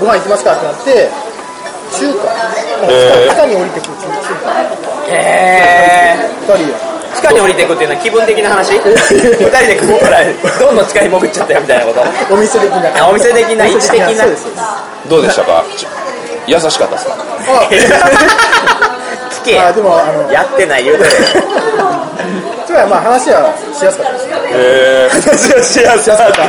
[0.00, 1.08] ご飯行きますかってなって
[1.96, 2.28] 中華。
[2.82, 4.08] 地下に降りてくる中
[4.42, 4.50] 華。
[5.08, 5.14] へ
[6.18, 6.74] え二人で
[7.14, 8.72] 地下に降りていくっていうのは気分的な話？
[8.82, 10.24] 二人で食うから
[10.58, 12.34] どんどん地下に潜っちゃったよみたいなこと？
[12.34, 13.04] お店的な。
[13.04, 14.06] あお店的な位置的な
[15.08, 15.62] どうでしたか？
[15.76, 15.86] ち
[16.48, 17.14] 優しかったですか？
[19.42, 21.04] 聞けあでもあのやってない言うて。
[21.04, 21.10] る
[22.66, 24.12] つまあ話はしやすかった。
[24.12, 25.18] ですへ話
[25.84, 26.46] はしやすかった。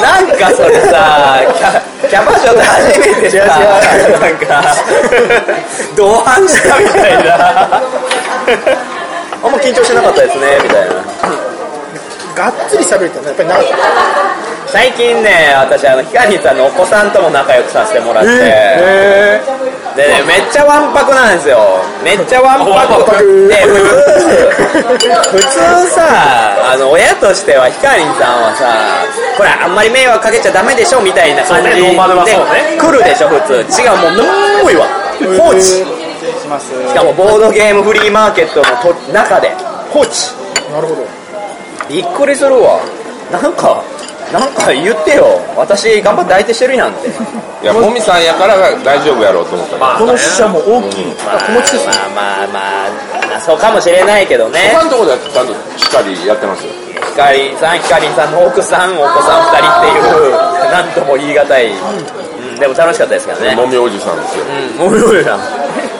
[0.00, 3.46] なんかそれさキャキャバ嬢で初めてさ
[4.18, 4.64] なんか
[5.96, 7.82] 同伴したみたいな。
[9.44, 10.94] あんま緊張してなかったですねみたいな。
[12.34, 18.34] がっつり喋るってのはやっぱりなかった最近ね私あのヒカリンさんのお子さんとも仲良くさせてもらって、
[19.94, 21.78] でねめっちゃわんぱくなんですよ。
[22.02, 22.82] めっちゃわんぱ
[23.14, 23.22] く。
[23.46, 23.70] で普
[24.98, 29.06] 通普通さあの親としてはヒカリンさんはさ
[29.38, 31.94] これあんまり迷惑かけちゃダメでしょみたいな感じでね。
[31.94, 33.62] 来るでしょ普通。
[33.62, 34.26] 違うもうな
[34.58, 34.90] んもいわ
[35.38, 35.86] 放置し
[36.98, 39.54] かもボードゲームフリーマーケットのと中で。
[39.94, 40.34] 放置
[40.66, 41.06] なるほど。
[41.86, 42.82] びっくりするわ。
[43.30, 43.80] なんか
[44.32, 45.40] なんか言ってよ。
[45.56, 47.08] 私頑張って相手してるやんって。
[47.08, 49.78] いやもみさんやから大丈夫やろうと思った。
[49.78, 51.04] らこの死者も大きい。
[51.24, 60.00] まあまあまあまあまあそうかもしれないけどね他のところではちゃんとしっかりやってますよヒカリンさんヒカリンさんの奥さんお子さん2人ってい
[60.32, 65.40] うなんとも言い難い、うん、でも楽しかったですけどねもみおじさんですようんもみおじさん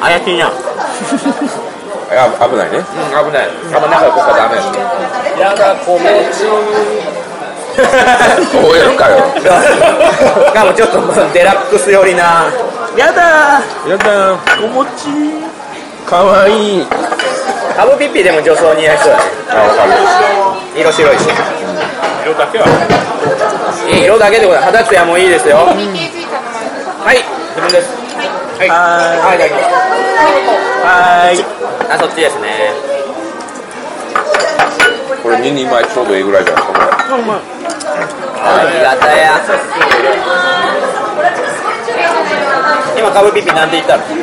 [0.03, 0.51] あやきんや
[2.15, 4.71] や危ないね危ないあんま仲良くしたらダメです
[5.41, 6.07] やだ子持
[7.75, 7.81] ち
[8.57, 9.19] こうやるかよ。
[9.37, 11.01] しかもちょっと
[11.33, 12.47] デラックス寄りな。
[12.97, 13.61] やだ。
[13.89, 14.37] やだ。
[14.37, 15.09] ー子持ち。
[16.09, 16.87] かわいい。
[17.77, 19.25] カブピッピでも女装似合いそうだね。
[20.77, 21.25] 色白いし。
[22.25, 22.67] 色だけは。
[23.89, 24.73] 色だけでございます。
[24.77, 25.57] 肌ツヤもいいですよ。
[25.57, 27.25] はい。
[27.57, 27.89] 自分です。
[28.59, 28.69] はい。
[28.69, 28.75] は
[29.35, 29.39] い。
[30.85, 31.45] はーい。
[31.91, 32.73] あそっちですね。
[35.23, 37.54] これ2人前ちょうどいいぐらいじゃないですか
[37.97, 39.41] ありがたや。
[42.97, 44.03] 今カブピッピなんて言ったの？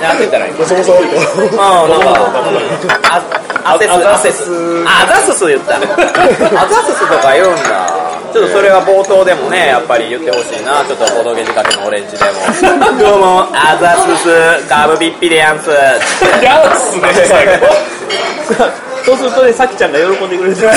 [0.00, 0.52] なんて言ったらいい？
[0.54, 0.92] ボソボソ
[1.58, 2.06] ああなんか、
[3.64, 4.84] あアセスアセス。
[4.86, 5.76] あアザスス言った。
[5.76, 5.86] アザ
[6.82, 7.86] ススとか言うんだ。
[8.32, 10.82] ちょっとそれは冒頭でもねやっぱり言ってほしいな。
[10.88, 12.32] ちょっとボドゲ仕掛けのオレンジでも。
[12.98, 13.46] どうも。
[13.52, 15.68] アザススカブピッピでやんす。
[15.70, 15.76] や
[16.66, 17.66] っすね最後。
[19.04, 20.68] そうするとねさきちゃんが喜んでくれてる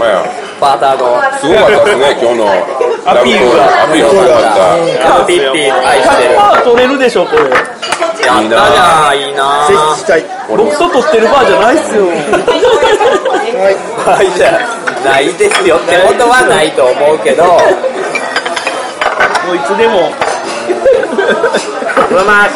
[0.00, 0.24] まや
[0.58, 2.48] パーターのすごかったですね今日の。
[3.04, 3.84] アピールが。
[3.84, 4.56] アピールがすごかっ
[5.04, 6.40] カブピッピ愛してる。
[6.40, 7.42] 100%取れるでしょこれ。
[7.44, 7.52] やっ
[8.16, 9.68] たじゃんいいな。
[9.68, 12.08] ぜひしたい僕と取ってるバーじゃないっすよ。
[12.08, 12.12] は
[13.68, 13.76] い。
[14.08, 14.56] はいじゃ
[15.04, 17.44] ないですよってことはないと思うけど。
[17.44, 17.50] も
[19.52, 20.08] ういつでも。
[22.08, 22.50] うまい。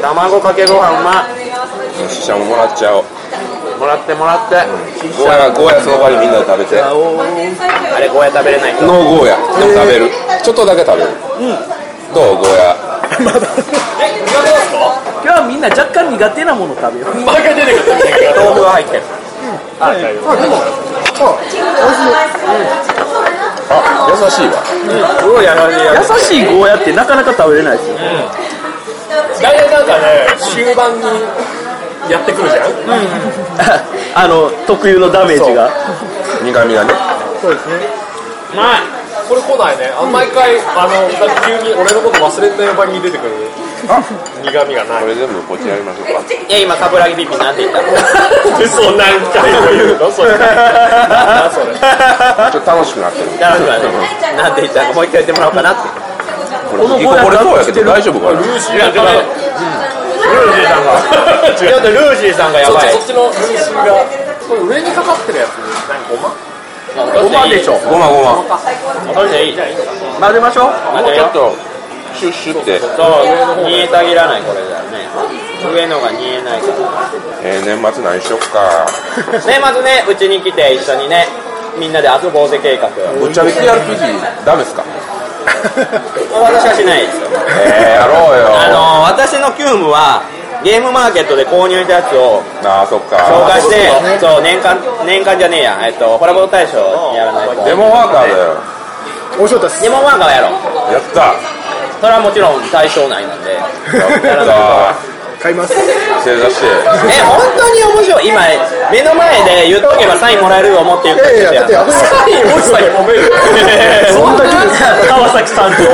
[0.00, 3.02] 卵かけご飯うまたししゃももらっちゃおう。
[3.02, 3.06] い
[3.78, 4.56] もらってもらって。
[5.16, 6.32] ゴーヤゴーヤその場にみん。
[6.32, 10.10] なで食べてあれゴーヤ食べれないノーゴーヤでも食べる
[10.42, 11.10] ちょっとだけ食べる
[12.14, 12.76] どうゴーヤ
[13.18, 13.32] 今
[15.22, 15.60] 日はみん。
[15.60, 17.84] な若干苦手なもの食べよう毎回出てくる
[18.36, 19.02] 豆腐が入ってる
[19.80, 20.56] あでも
[23.70, 25.50] ああ優しいわすごい優
[26.18, 27.96] しい優しいゴーヤってなかなか食べれないですよ
[29.42, 29.86] 大体なん。
[29.86, 31.02] かね終盤に
[32.10, 32.64] やってくるじゃん。
[34.14, 35.70] あの特有のダメージが。
[36.42, 36.94] 苦味がね。
[37.40, 37.74] そうですね。
[38.52, 38.80] うまい
[39.28, 39.92] これ来ないね。
[39.98, 41.08] あ毎回あの
[41.44, 43.30] 急に俺のこと忘れた場に出てくる。
[44.42, 45.02] 苦味がない。
[45.02, 46.10] これ全部こっちやりましょうか
[46.48, 47.80] いや今カブラギピッピなんて言った。
[47.82, 47.84] の
[48.58, 51.74] 嘘何回も言うのそれそれ
[52.52, 53.38] ちょっと楽しくなってる。
[53.38, 53.84] だからね
[54.36, 54.54] なん。
[54.54, 55.80] て言ったのもう一回言ってもらおうかなって。
[56.70, 58.40] これこれそうやけど大丈夫かな。
[58.40, 59.16] ルーシーやってない
[60.28, 60.92] ルーシーさんが。
[61.58, 62.92] ちょっとルーシーさんがやばい。
[62.92, 63.82] そっちのルーシーが。
[64.48, 65.48] これ上にかかってるやつ。
[65.88, 66.32] 何ごま？
[67.22, 68.58] ごまでしょごまごま
[69.14, 69.58] それでいい。
[70.20, 71.02] 混ぜましょう。
[71.02, 71.14] もう。
[71.14, 71.54] ちょっと
[72.18, 72.80] シュッシュって。
[72.80, 75.08] そう煮えたぎらないこれだよね。
[75.74, 76.72] 上のが煮えないから。
[77.42, 78.86] えー、年末何しよっか。
[79.46, 81.28] 年末ねうちに来て一緒にね
[81.76, 82.88] みんなで遊ぼうぜ計画。
[83.20, 84.82] ぶっちゃけ TRPG ダメですか？
[85.38, 87.28] 私はしないですよ。
[87.66, 88.48] えー、やろうよ。
[88.54, 90.22] あの私のキュームは
[90.64, 93.16] ゲームマーケットで購入したやつをああそっか。
[93.16, 95.78] 紹介してそう年間年間じゃねえや。
[95.86, 96.78] えっとホラボー大賞
[97.14, 97.64] やらないと。
[97.64, 98.56] デモワーカーだよ。
[99.38, 99.82] 面白かったです。
[99.82, 100.52] デモマーカーはやろう。
[100.92, 101.34] やった。
[102.00, 103.54] それはもちろん対象内なんで。
[103.54, 104.56] やらない
[104.94, 105.74] と買います。
[106.24, 106.66] 正座して。
[106.66, 108.28] え本当に面白い。
[108.28, 108.40] 今
[108.90, 111.38] 目の前で言っとけばサインもらえると思って言って。
[111.38, 113.22] いやいやだってサインをサイン褒める
[114.12, 115.82] そんだけです川崎さんと。
[115.82, 115.88] ね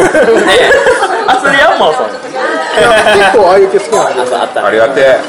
[1.28, 2.10] あ、それヤンマーさん。
[2.14, 5.20] 結構ああいう系好きなんであそうあったありがてえ。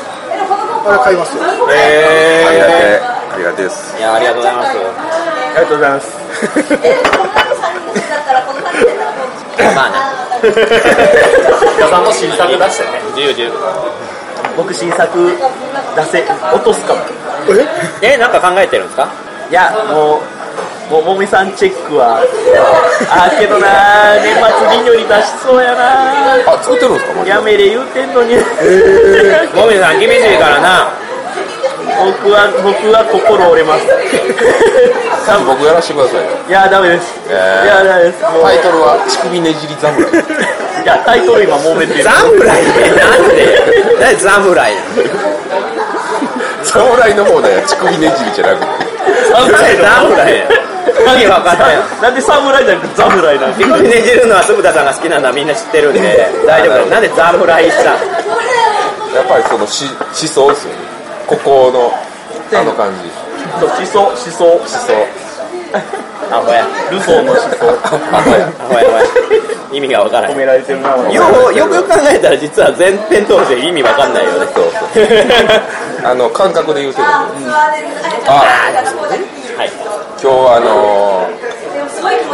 [0.88, 1.43] あれ買いますよ。
[1.43, 3.01] ありがてえ。
[3.34, 3.95] ありがてえです。
[3.97, 4.69] いやありがとうございます。
[4.69, 6.15] ありがとうございます。
[9.75, 9.89] まあ
[10.45, 10.45] な
[11.78, 13.01] 皆さんも新作出してね。
[13.15, 13.51] 自由自由
[14.58, 15.08] 僕新作
[15.96, 17.02] 出せ、落とすかも。
[18.02, 18.18] え？
[18.18, 19.08] なんか考えてるんですか？
[19.50, 20.22] いや、も
[20.89, 22.22] う、もうもみさんチェックは、
[23.10, 23.68] あーけどな
[24.22, 27.28] 年末銀より出しそうやなあ作ってるんですか？
[27.28, 28.36] やめれ言うてんのに。
[29.56, 30.88] もみさん厳しいからな
[31.86, 33.86] 僕は、僕は心折れます。
[35.45, 36.30] 僕やらせてくださいよ。
[36.48, 37.19] いや、ダメです。
[37.30, 37.65] えー。
[37.65, 38.21] いや、ダメです。
[38.21, 40.02] タイトルは乳首ねじり侍。
[40.06, 42.04] いや、タイトル今揉めてる。
[42.04, 43.63] 侍ってなんで
[44.00, 44.78] 何侍。
[46.63, 48.67] 侍の方だよ乳首ねじりじゃなくて。
[49.34, 50.65] 侍侍。
[51.06, 56.30] わけわかんないなんで侍じゃなくて侍なん乳首ねじるのは鈴田さんが好きなのはみんな知ってるんで。
[56.48, 57.95] 大丈夫なんで侍したん。
[59.15, 60.94] やっぱりそのし思想ですよね
[61.27, 61.91] ここの
[62.59, 63.09] あの感じ。
[63.59, 64.93] そう思想、思想、思想。
[66.31, 66.65] アホや。
[66.91, 67.47] ルソーの思想。
[68.15, 69.03] アホやアホやアホや。
[69.71, 70.33] 意味がわからない。
[70.33, 75.07] 褒められてるなよくよく考えたら実は前編通して意味わかんないよねそうそう。
[76.05, 77.07] あの感覚で言うてる。
[77.07, 77.27] あ。
[79.57, 79.71] はい。
[80.21, 81.27] 今日あの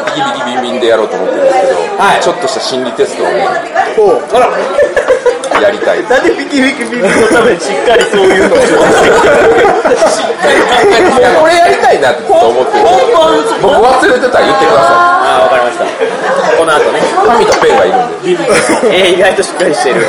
[0.05, 2.21] ビキビキビンビンでやろうと思ってるんですけど、はい。
[2.21, 3.47] ちょっとした心理テストをね。
[3.97, 4.21] おう
[5.61, 6.03] やりたい。
[6.09, 8.73] なんでビキビキビキのためにしっかりそういうのをして
[11.19, 12.85] いやこれやりたいなと思ってる。
[12.85, 15.83] 本番僕忘れてたら言ってくださああわかりました。
[16.57, 16.99] この後ね。
[16.99, 18.95] い神とペンがいるんで。
[18.97, 20.05] えー、意外としっかりしてる。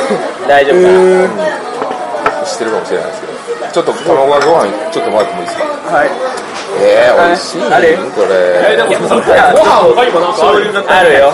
[0.47, 2.45] 大丈夫かな。
[2.45, 3.33] 知ってるかもしれないですけど。
[3.73, 5.63] ちょっと卵ご飯ちょっともらってもいいですか？
[5.95, 6.09] はい。
[6.79, 7.63] えー、美味しい？
[7.73, 7.95] あれ？
[7.97, 8.73] これ。
[8.73, 11.31] えでもさご飯他にもなんかあるあるよ。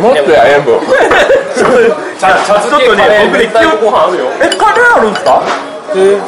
[0.00, 0.80] もっとや塩分
[1.56, 5.42] ちょっとね僕ね明太子ご飯あるよえ、カレーあるんすか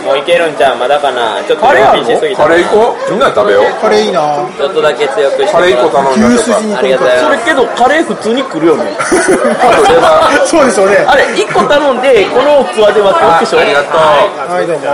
[0.05, 0.77] もういけるんちゃう？
[0.79, 1.42] まだかな？
[1.44, 2.03] ちょっとカレーある
[2.37, 3.11] カレー行こう。
[3.11, 3.64] みんなで食べよう。
[3.81, 4.38] カレーいいな。
[4.57, 6.62] ちょっとだけ強くしてカレー1個頼みましょうか牛す。
[6.62, 7.29] じありがとうございます。
[7.29, 8.97] それけどカレー普通に来るよね。
[10.47, 10.97] そうですよね。
[11.07, 13.99] あれ、1個頼んで、この器で割っておくでしょありがとう。
[13.99, 14.85] はいどうも。
[14.85, 14.87] い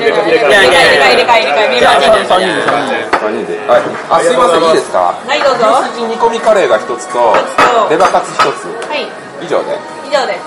[0.00, 3.08] やいやいやいや入れ替え入れ替え入れ替え3人で、3人で。
[3.18, 7.34] 3人ではいあすいませんいいですかはいどうぞ牛すじ煮込みカレーが1つと
[7.90, 9.08] レバーカツ1つはい
[9.42, 9.76] 以上で
[10.08, 10.40] 以上です。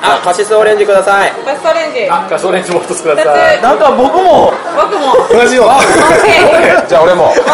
[0.00, 1.32] あカシスオレンジください。
[1.44, 2.06] バストレンジ。
[2.06, 3.22] ガソレンジも一つくださ
[3.54, 3.60] い。
[3.60, 5.16] なんか僕も、僕も。
[5.28, 5.68] 同じよ
[6.88, 7.24] じゃあ俺も。
[7.26, 7.44] オッケー。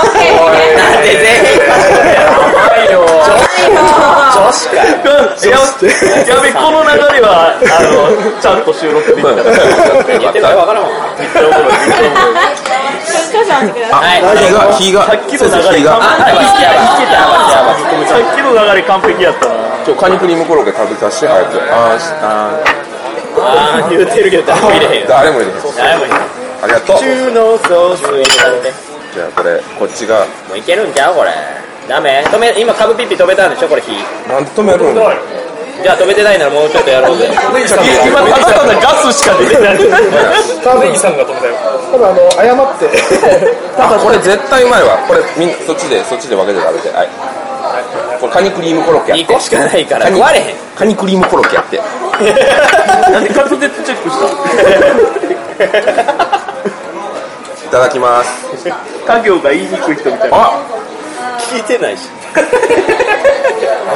[0.77, 3.09] なんで全員はいよ女
[4.53, 4.77] 子か。
[5.49, 5.57] よや
[6.27, 9.33] やべ、この流れは、あの、ちゃんと収録できた。
[10.19, 10.93] 言ってるかわからんもん
[13.39, 14.23] 少々お待ちください。
[14.23, 15.07] はい火が火が。
[15.07, 15.87] さっきの流れ。
[15.87, 16.35] 完あ璧。
[16.35, 17.23] いけた
[18.09, 19.55] さっきの流れ完璧やったな。
[19.85, 22.59] ちょカニクリームコロッケ食べさせて早くあーしあ
[23.39, 26.23] あー言うてるけど誰も入れへん誰もいる誰も入れへん
[26.63, 26.97] ありがとう。
[26.99, 28.03] 中のソース
[29.15, 29.63] じゃあこれ。
[29.79, 31.31] こっちがもういけるんちゃうこれ。
[31.89, 32.25] ダメ。
[32.27, 33.93] 止め今株ピッピ止めたんでしょこれ火。
[34.29, 34.97] なんで止めるん？
[35.83, 39.79] じゃあ止めてないならもうちょっとやろうぜ今、ただただガスしか出てない。
[39.79, 41.55] ネギさんが止めたよ
[41.93, 42.91] 多分あの謝って
[43.79, 47.09] あこれ絶対うまいわこれみんなそっちでそっちで分けて食べてはい
[48.21, 54.27] これカニクリームコロッケやっ2個しかないからカニ壊れへんカニクリームコロッケやってなんで滑舌チェックした
[57.67, 58.69] いただきます
[59.07, 60.37] 家業が言いにくい人みたいな。
[60.37, 60.53] あ
[61.49, 62.11] 聞いてないし。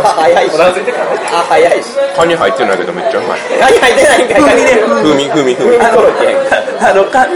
[0.05, 0.53] あ早いし。
[0.59, 1.89] あ早いし。
[2.17, 3.41] カニ入ってないけどめっちゃうまい。
[3.61, 4.43] カニ入ってないんかい。
[4.43, 6.37] カニで風味風味風味コロッケ
[6.81, 7.27] あの、か、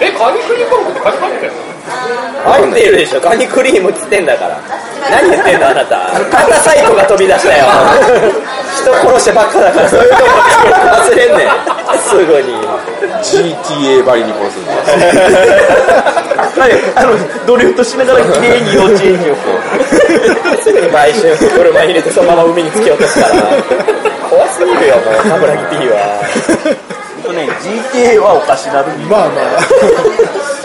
[0.00, 1.52] えカニクリームコロッケってカニ入ってる
[2.44, 3.20] 入ってるでしょ。
[3.20, 4.60] カニクリームっつってんだから。
[5.10, 5.96] 何言ってんのあなた。
[6.32, 7.64] またサイコが飛び出したよ。
[8.80, 9.88] 人殺してばっかだから。
[9.88, 11.48] そういうとこ忘れんねん。
[11.98, 12.54] すぐに
[13.22, 14.72] GTA ばりに殺すんだ。
[16.54, 19.40] はい、あの、ドリフトしながら綺麗に幼稚園にをこ
[20.92, 23.34] 毎週車入れてそのまま海に突き落とすから。
[24.30, 26.20] 怖すぎるよもう冠城 P は。
[27.28, 27.32] う。
[27.32, 28.92] ね、GTA はおかしなる。
[29.08, 29.58] まあまあ。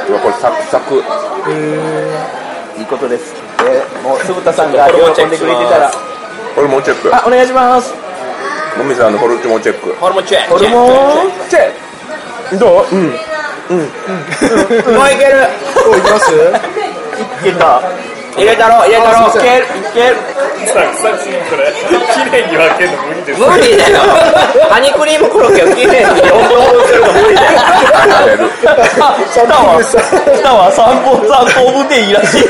[0.10, 1.04] うわこれサクサク。
[2.78, 3.34] いいことです。
[3.66, 5.92] えーもう、鈴田さんが喜んでくれてたら。
[6.56, 7.16] ホルモンチェック。
[7.16, 7.94] あ、お願いします。
[8.78, 9.94] もみさんのホルモンチェック。
[9.96, 10.54] ホルモンチェック。
[10.54, 11.89] ホルモンチェ
[12.58, 12.96] どう？
[12.96, 13.06] うん。
[13.06, 13.84] も
[15.04, 15.48] ういける。
[15.76, 16.32] こういきます？
[16.32, 17.82] いけた。
[18.38, 18.76] 入れたろ。
[18.86, 19.28] 入れたろ。
[19.28, 20.16] いける、いける。
[20.68, 21.62] ささっきこれ。
[22.14, 23.96] 綺麗に分けるの無理です無理だよ。
[24.70, 32.42] ハニークリームコロッケをきれいに4等分するの無理だよ離れる下は、下は3本3等分でいいらしい。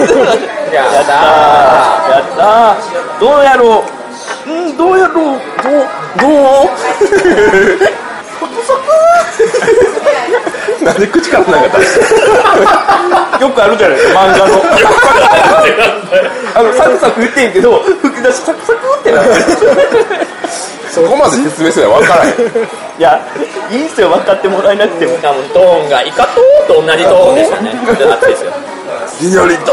[0.74, 1.16] やだ
[2.10, 3.20] やったー。
[3.20, 3.84] どうやろう
[4.50, 5.74] うん、どうやろうどう、
[6.20, 6.28] ど
[6.66, 6.70] う
[10.84, 12.00] なんで口からなんか出して
[13.44, 14.64] よくあるじゃないですか、漫画の。
[16.56, 19.36] あの、サクサク言ってんけど、吹き出しサクサクってなってる。
[20.92, 22.32] そこまで説明すれば分からへん。
[22.32, 22.34] い
[22.98, 23.22] や、
[23.70, 25.16] いいんすよ、分かってもらえなくても。
[25.20, 27.72] 多分トーンがイカトーと同じトーンでしたね。
[27.86, 28.52] ちょっと熱いですよ。
[29.22, 29.72] ギニョリと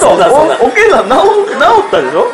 [0.00, 1.14] そうだそうだお、おけが治治
[1.86, 2.26] ったでしょ？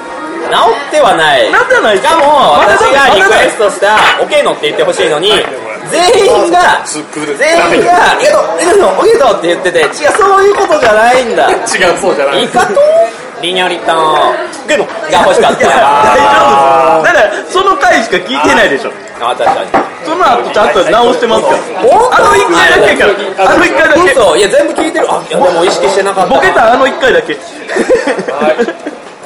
[0.55, 1.51] 治ってはない。
[1.51, 4.65] なんではないしかも私がリクエストしたオケノって。
[4.65, 5.29] 言ってほしいのに
[5.91, 6.81] 全員が
[7.37, 11.51] 全員が「いやといやとオケノ」って言ってて違うそういうことじゃないんだ。
[11.51, 12.45] 違うそうじゃない。
[12.45, 12.81] イカと
[13.43, 15.75] リニョリとオケノが欲しかった大丈
[17.01, 17.05] 夫。
[17.05, 18.93] だから、その回しか聞いてないでしょ。
[19.21, 19.69] あ確かに。
[20.05, 21.59] その後ちゃんと直してますから。
[21.59, 23.07] あの一回だけか。
[23.45, 23.51] ら。
[23.51, 24.01] あの一回だけ。
[24.13, 25.07] 嘘いや全部聞いてる。
[25.13, 26.35] あいやでも意識してなかった。
[26.35, 27.37] ボケたあの一回だけ。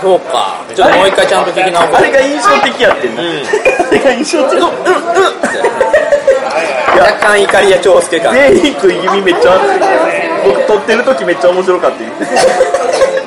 [0.01, 3.23] そうかちょっともう一回ちゃんと聞き直あれが印象的やってんな。
[3.23, 3.25] あ
[3.91, 4.59] れが印象的。
[4.59, 4.73] うん、うん。
[6.99, 9.59] 若干怒りや長介感全員食い気味めっちゃ、
[10.45, 12.11] 僕撮ってる時めっちゃ面白かったよ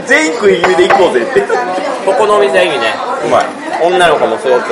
[0.06, 1.42] 全員食い気味で行こうぜって。
[2.06, 4.70] ここのお店いいねうまい女の子もすごく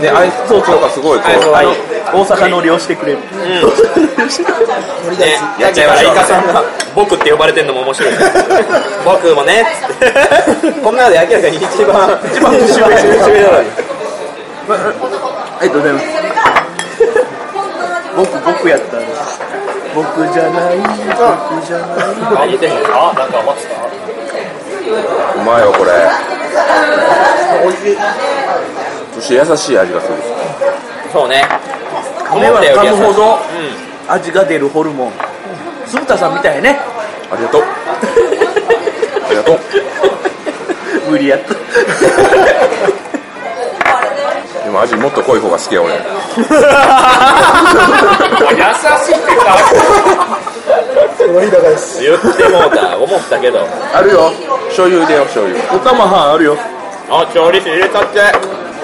[0.00, 1.70] で愛想とかすごいこうあの、
[2.12, 3.18] 大阪乗りをしてくれる。
[3.18, 3.24] ね、
[5.58, 6.12] やっちゃいましょう。
[6.12, 6.62] イカさんが
[6.94, 8.14] 僕って呼ばれてるのも面白い
[9.04, 9.64] 僕もね。
[9.80, 13.70] つってこんなので明らかに一番一番年上年上なのに
[14.68, 16.04] ありがとうございます。
[18.14, 19.40] 僕、僕やったんです。
[19.94, 20.86] 僕じゃない、僕
[21.66, 22.04] じゃない。
[22.36, 22.72] あ言ってへん。
[22.86, 23.68] あなんか余って。
[23.68, 23.71] た
[24.90, 25.92] うまいよこれ。
[29.14, 30.14] そして優しい味がする。
[31.12, 31.44] そうね。
[32.24, 33.38] 噛めば噛むほど
[34.08, 35.12] 味が出るホルモン。
[35.86, 36.80] 鈴田さんみたいね。
[37.30, 37.62] ありがとう。
[37.62, 37.66] あ
[39.30, 39.58] りがとう。
[41.10, 41.54] 無理やった。
[44.64, 45.92] でも味もっと濃い方が好きや俺。
[45.94, 46.00] 優
[49.04, 49.56] しいってさ
[51.26, 52.02] その日高です。
[52.02, 53.66] 言ってもうた思ったけど。
[53.94, 54.32] あるよ。
[54.68, 55.74] 醤油入れよう醤油。
[55.74, 56.56] おたまはんあるよ。
[57.10, 58.20] あ調理師入れたって。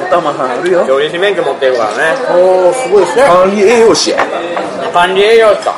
[0.06, 0.84] おたまはんあるよ。
[0.86, 2.16] 調理師免許持ってるからね。
[2.30, 3.22] おおすごいですね。
[3.24, 4.26] 管理栄養士や。
[4.92, 5.74] 管理栄養士か。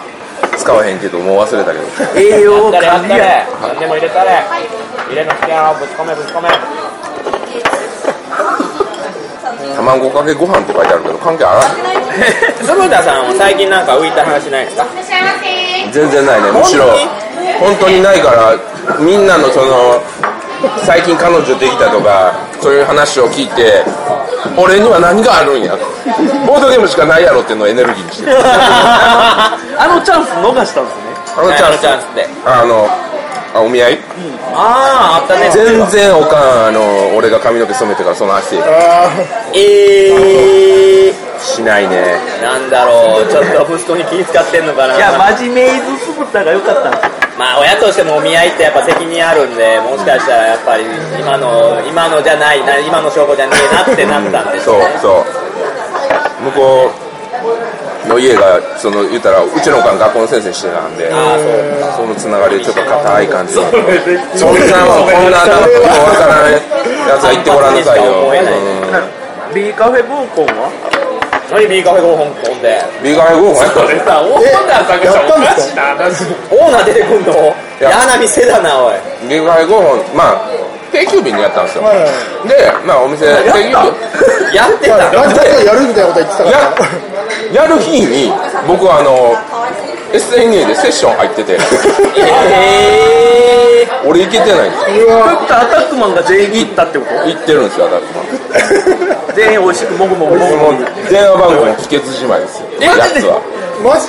[0.56, 2.20] 使わへんけどもう忘れたけど。
[2.20, 3.08] 栄養やったれやったれ。
[3.08, 3.46] 管理や。
[3.62, 4.30] 何でも入れたれ。
[5.08, 5.72] 入れなきゃ。
[5.74, 6.48] ぶち込めぶち込め。
[9.76, 11.70] 卵かけご飯って書いてあるけど関係あらん。
[12.66, 14.84] 鶴田さんは最近なんか浮いた話ないですか？
[15.92, 16.50] 全然ないね。
[16.52, 16.84] むしろ
[17.60, 18.54] 本当にないから
[18.98, 20.02] みんなのその
[20.84, 23.82] 最近彼女できたとかそういう話を聞いて
[24.56, 25.76] 俺には何があるんや
[26.46, 28.36] ボードゲームしかないやろっていうのをエネルギーにしてる。
[28.42, 31.02] あのチャンス逃したんですね。
[31.36, 32.88] あのチャンスチャンスってあの
[33.54, 33.98] あお見合い？
[34.54, 35.50] あああったね。
[35.52, 36.80] 全然おかんあの
[37.16, 38.56] 俺が髪の毛染めてからその話
[39.54, 42.18] えー、しないね。
[42.42, 43.26] なんだろう。
[43.26, 44.96] ちょっと息子に気遣ってんのかな。
[44.96, 47.10] いや、真面目イズ鈴田が良かったんですよ。
[47.38, 50.84] まあ親としてもお見合いってやっぱ責任あるんでもしかしたらやっぱり
[51.18, 55.24] 今の今のじゃないな今の証拠じゃねえなってなったんでしそうそう。
[56.44, 56.90] 向こ
[58.04, 61.38] うの家がその言ったらうちのおかん学校の先生してたんでああ
[61.96, 66.60] そうそのつながりでちょっと硬い感じ そんなもんこんなわからないや
[67.18, 68.32] つは言ってごらんなさいよ、
[69.54, 71.19] B カフェ合コンは？
[71.50, 72.78] 何 B カフェ合コンで。
[73.02, 77.34] ビーガンゴーやったこれさオーナーさんがさおかしな話オーナー出てくんの
[77.80, 77.90] や。
[77.90, 78.94] 嫌な店だなおい。
[79.28, 80.40] ビーガンゴーまあ
[80.92, 81.84] 定休日にやったんですよ。
[81.84, 81.98] はい
[82.48, 82.54] で
[82.86, 83.72] まあお店定休日。
[84.54, 84.94] やってた？
[84.98, 86.58] やるみたいなこと言ってたから
[87.54, 88.32] ややる日に
[88.66, 89.34] 僕はあの
[90.12, 91.58] SNA でセッション入ってて。
[92.18, 95.24] え俺行けてないんですよ。
[95.24, 98.26] アタックマンが全員行ったってこ行ってるんですよアタックマン。
[98.26, 98.39] と
[99.34, 100.84] 全員美味しくもぐもぐもぐもぐ。
[101.10, 102.66] 電話番号も聞けずじまいですよ。
[102.80, 103.40] やつは。
[103.82, 104.08] マジ？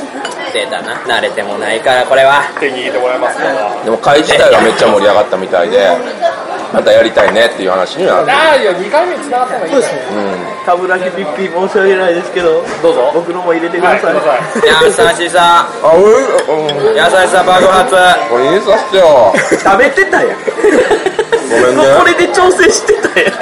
[0.52, 0.96] ー、出たな。
[1.20, 2.42] 慣れてもないからこれは。
[2.60, 3.44] 手に入れてもらいますか？
[3.46, 5.90] らでも会自体はめっちゃ盛り上がったみたいで
[6.74, 9.82] またやりたいねっていう話にはなるああいや2回目に繋がったのがいいね
[10.66, 10.76] か。
[10.76, 13.12] ぶらぎピッピ申し訳ないですけどどうぞ。
[13.14, 15.68] 僕のも入れてください、ださい優しさ。
[15.84, 16.96] あ俺うん。
[16.96, 17.96] 優しさ爆発。
[18.30, 19.34] これ入れさせてよ。
[19.64, 20.38] 食べてたやん。
[21.50, 21.84] ごめんね。
[22.00, 23.34] これで調整してたやん。
[23.34, 23.36] あ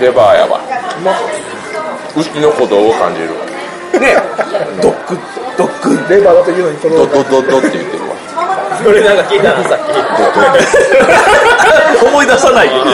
[0.00, 0.60] レバーやわ。
[1.04, 3.28] まの鼓動を感じる？
[4.00, 4.16] ね
[4.82, 5.16] ドック
[5.56, 5.96] ドック。
[6.12, 8.14] レバーだというのにそのドドドドって言ってるわ。
[8.82, 9.90] それなんか聞いたさっき。
[12.04, 12.68] 思い出さない。
[12.68, 12.84] 今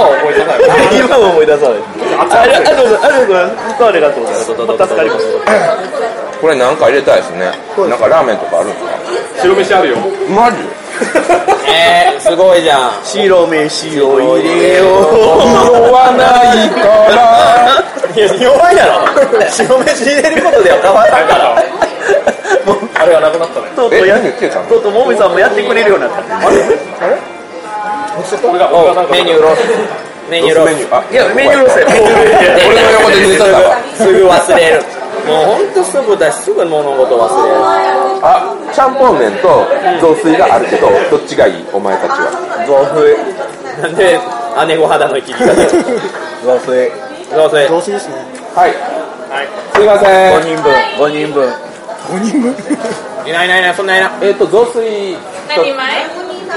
[0.00, 0.98] は思い出さない。
[0.98, 1.78] 今は思い出さない。
[2.20, 2.98] ありがとう
[3.86, 4.50] ありがとうございます。
[4.50, 5.22] 助かります。
[6.40, 7.52] これなんか入れたいですね。
[7.76, 8.90] なんかラーメンとかあるんですか？
[9.42, 9.96] 白飯あるよ。
[10.34, 10.56] マジ？
[11.66, 12.92] えー、すごいじゃん。
[13.04, 16.80] 白飯を入れよ色はないか
[17.14, 17.20] ら
[18.14, 19.06] いや弱いやろ。
[19.48, 21.54] 白飯入れることでは変わらんから
[23.00, 23.66] あれがなくなったね。
[23.72, 24.26] うとうとうやと
[24.76, 26.46] うとうもみさんもやってくれるようになった。
[26.46, 26.58] 俺
[28.58, 29.60] が俺がなんかメニューロス
[30.28, 30.68] メニューロス。
[30.68, 31.86] メニューあいやメニューロスや。
[31.86, 32.24] メニューロス。
[32.68, 34.84] 俺の横で寝てたわすぐ忘れる
[35.26, 37.56] もうほんとすぐだしすぐ物事忘れる
[38.22, 39.66] あちゃんぽん麺と
[40.00, 41.64] 雑炊があるけど どっちがいい？
[41.72, 42.16] お前たちは。
[42.66, 43.82] 雑炊。
[43.82, 44.18] なんで
[44.68, 45.84] 姉御肌の切り方雑炊。
[46.44, 46.90] 雑炊。
[47.34, 48.14] 雑炊ですね。
[48.54, 48.74] はい。
[49.74, 50.72] すいませ5ん人分。
[50.98, 51.48] 5人分。
[52.10, 52.56] 5人分？
[53.26, 55.16] いないいないいないそんないないえっと雑炊。
[55.48, 56.06] 何人前？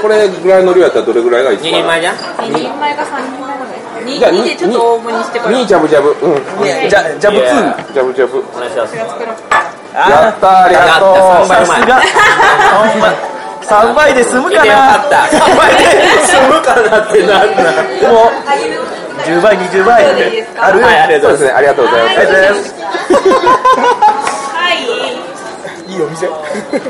[0.02, 2.14] これぐらいの量やったらどれぐらいがいいです2か人前じゃん？
[2.16, 3.58] 二人前か三人前
[4.04, 5.62] ぐらいじゃあ二二でちょっと大盛りにしてこよう。
[5.62, 6.10] 2ジャブジャブ。
[6.10, 6.40] うん。
[6.88, 8.96] じゃジャブ2いやジャブジャブお願いします。
[8.96, 12.02] やったーありがとうやったさすが。
[13.64, 15.84] 3倍で済むかなった3倍で
[16.20, 17.62] 済むかなってなんだ
[18.12, 18.36] もう
[19.24, 20.04] 10倍20倍。
[20.58, 20.82] ある？
[20.82, 21.48] はいありがとうございます。
[21.48, 22.74] そうですねありがとうございますありがとうございます。
[24.52, 24.84] はい
[25.86, 26.26] いいお店。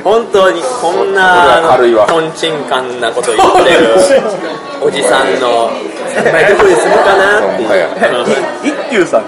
[0.03, 2.07] 本当にこんなは軽いわ。
[2.07, 3.95] とんちんかんなこと言ってる
[4.83, 5.71] おじさんの
[6.15, 9.25] 3倍どこで済むかなっていう一休さん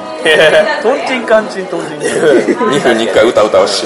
[0.82, 3.84] とんちんかんちんとんちんかん2分に1回歌歌うし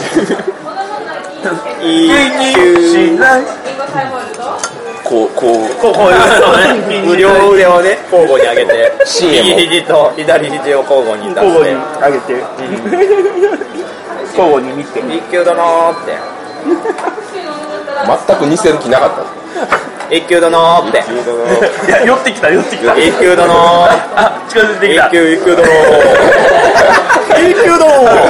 [1.82, 3.42] いいしない
[5.02, 8.92] こうこうこうこういうのね無料腕をね交互に上げて
[9.22, 12.32] 右肘と左肘を交互に出交互にして上げて
[14.30, 16.14] 交互に見て一級殿ーって
[18.26, 20.98] 全く似せる気なかった一級殿ーって。
[21.86, 22.96] いや寄ってきた寄ってきた。
[22.98, 23.52] 一級殿。
[23.52, 23.56] ー
[24.16, 25.06] あ近づいてきた。
[25.06, 25.64] 一級一級殿。
[27.40, 27.86] 一休だ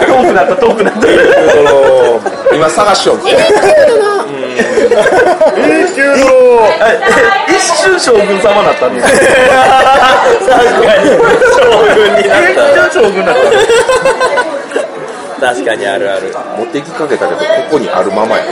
[0.06, 1.00] 遠くなった遠くなった。
[2.54, 3.16] 今探しよう。
[3.18, 3.34] って一
[5.94, 6.16] 休だ
[7.48, 9.26] 一瞬将軍様だったんです確
[10.84, 11.10] かに。
[11.56, 11.60] 将
[11.94, 13.40] 軍になっ一瞬将軍だった
[15.40, 16.32] た確かにあるある。
[16.58, 18.44] 持ってきかけたけどここにあるままや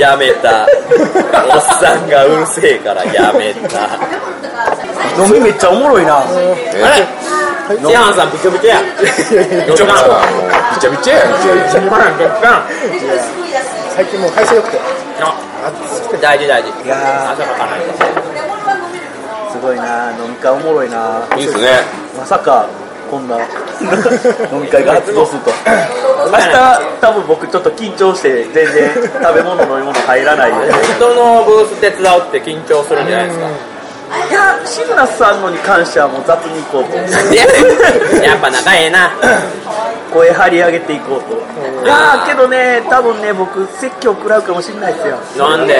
[0.00, 0.64] やめた。
[0.64, 3.86] おっさんがうるせえからやめた。
[5.22, 6.20] 飲みめっちゃおもろいな。
[6.20, 6.34] あれ？
[7.70, 8.30] シハンさん
[8.66, 8.74] や。
[8.74, 8.84] やん。
[13.94, 14.80] 最近もう海鮮よくて。
[16.20, 16.68] 大事大事。
[16.84, 17.80] いや朝かかない
[19.52, 21.84] すごいな飲み会おもろいないいっすね。
[22.16, 22.66] まさか
[23.10, 23.36] こんな。
[24.52, 25.50] 飲み会が発動すると。
[26.30, 28.90] 明日多分僕ちょっと緊張して全然
[29.22, 30.56] 食べ物飲み物入らないで。
[30.96, 33.46] 人のブース手伝うって緊張するんじゃないですか。
[34.28, 36.96] いや志村さんのに関してはもう雑に行こうと。
[36.96, 37.44] いや
[38.30, 39.10] やっぱ仲ええな。
[40.12, 41.40] 声張り上げていこうと。
[41.84, 45.06] いやーけどね多分ね僕説教食らうかもしれないです
[45.38, 45.48] よ。
[45.48, 45.78] なんで？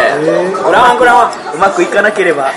[0.65, 2.53] クラワンクラワンうまくいかなければ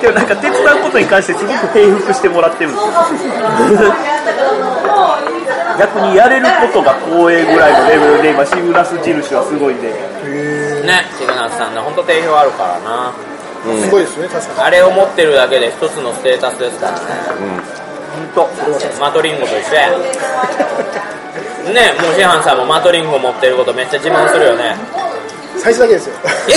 [0.00, 2.92] けどなんか手伝うことに関してすごく平服してもらってるんですよ。
[5.78, 9.88] 逆にやれることが光栄ぐらいのレベルで今シブラス印はすごいんで。
[9.88, 13.12] ねシグナスさんね本当定評あるからな。
[13.82, 16.98] すごいですね確かあれを持ってるだけで一つのステータスですからね。
[18.34, 18.46] 本
[19.00, 19.90] マトリンゴと一緒や。
[21.66, 24.76] ねもうシハンさんもマトリンゴ持ってることめっちゃ自慢するよね。
[24.94, 25.05] に
[25.58, 26.14] 最初だけですよ。
[26.48, 26.52] え？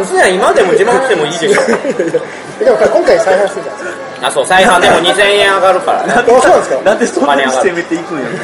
[0.00, 1.62] 嘘やん今でも自慢してもいいでしょ。
[2.64, 6.02] でも今回再販するじゃないですかあそう再販でも2000円上がるから。
[6.04, 6.76] ねあそうなんですか？
[6.84, 8.26] なんでそんなに攻めていくんや？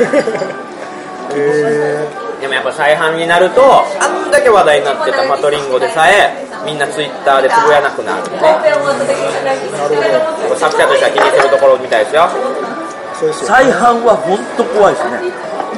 [2.40, 3.62] でもやっぱ再販になると
[4.00, 6.34] あんだけ話題になってたマトリンゴでさえ
[6.66, 8.38] みんなツイッターでつぶやなくなるんで
[10.58, 12.28] 作者としては気にするところみたいですよ。
[13.18, 15.20] そうですよ再販は本当怖いですね。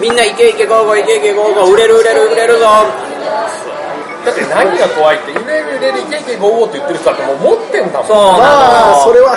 [0.01, 2.67] みんなイケイケゴーゴーイケイケゴーゴー売れる売れる売れるぞ
[4.25, 8.09] だって何が怖いって入れる入れるイケイケゴーゴーって言ってる人だってもう持ってんだもん。
[8.09, 9.05] そうなまあの。
[9.05, 9.37] それは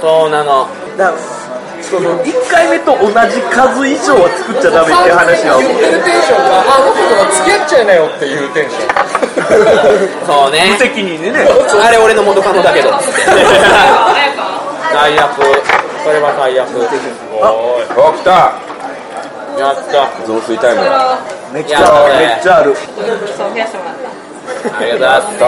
[0.00, 0.68] そうなの。
[0.96, 1.18] だから
[1.82, 8.94] その1回目と同じ数以上は作っちゃダメっていう話は言ってるテンションがあの子とか付き合っちゃいなよっていうテンション。
[10.22, 10.70] そうね。
[10.70, 11.42] 無責任でね。
[11.42, 12.94] あれ俺の元カノだけど。
[14.94, 15.34] 最悪。
[16.04, 16.68] それは最悪。
[16.68, 16.88] すごい。
[17.96, 18.69] お来た
[19.58, 20.10] やった。
[20.26, 20.84] 雑炊タイム。
[20.84, 21.18] だ
[21.52, 22.14] めっちゃある。
[22.18, 22.74] めっちゃある。
[22.74, 24.10] そう増やしてもらった
[24.64, 25.38] ありがとうございます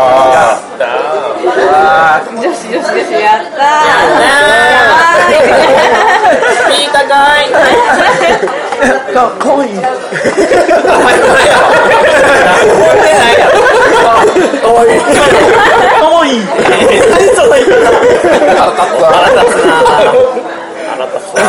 [1.73, 3.61] あ女子女子女子やった
[6.71, 7.45] 聞いたかい
[9.13, 9.89] かかわいいか
[14.69, 15.01] わいい
[16.01, 16.41] かわいい
[17.11, 17.75] 何その言い方
[19.11, 19.45] 腹立
[21.21, 21.43] つな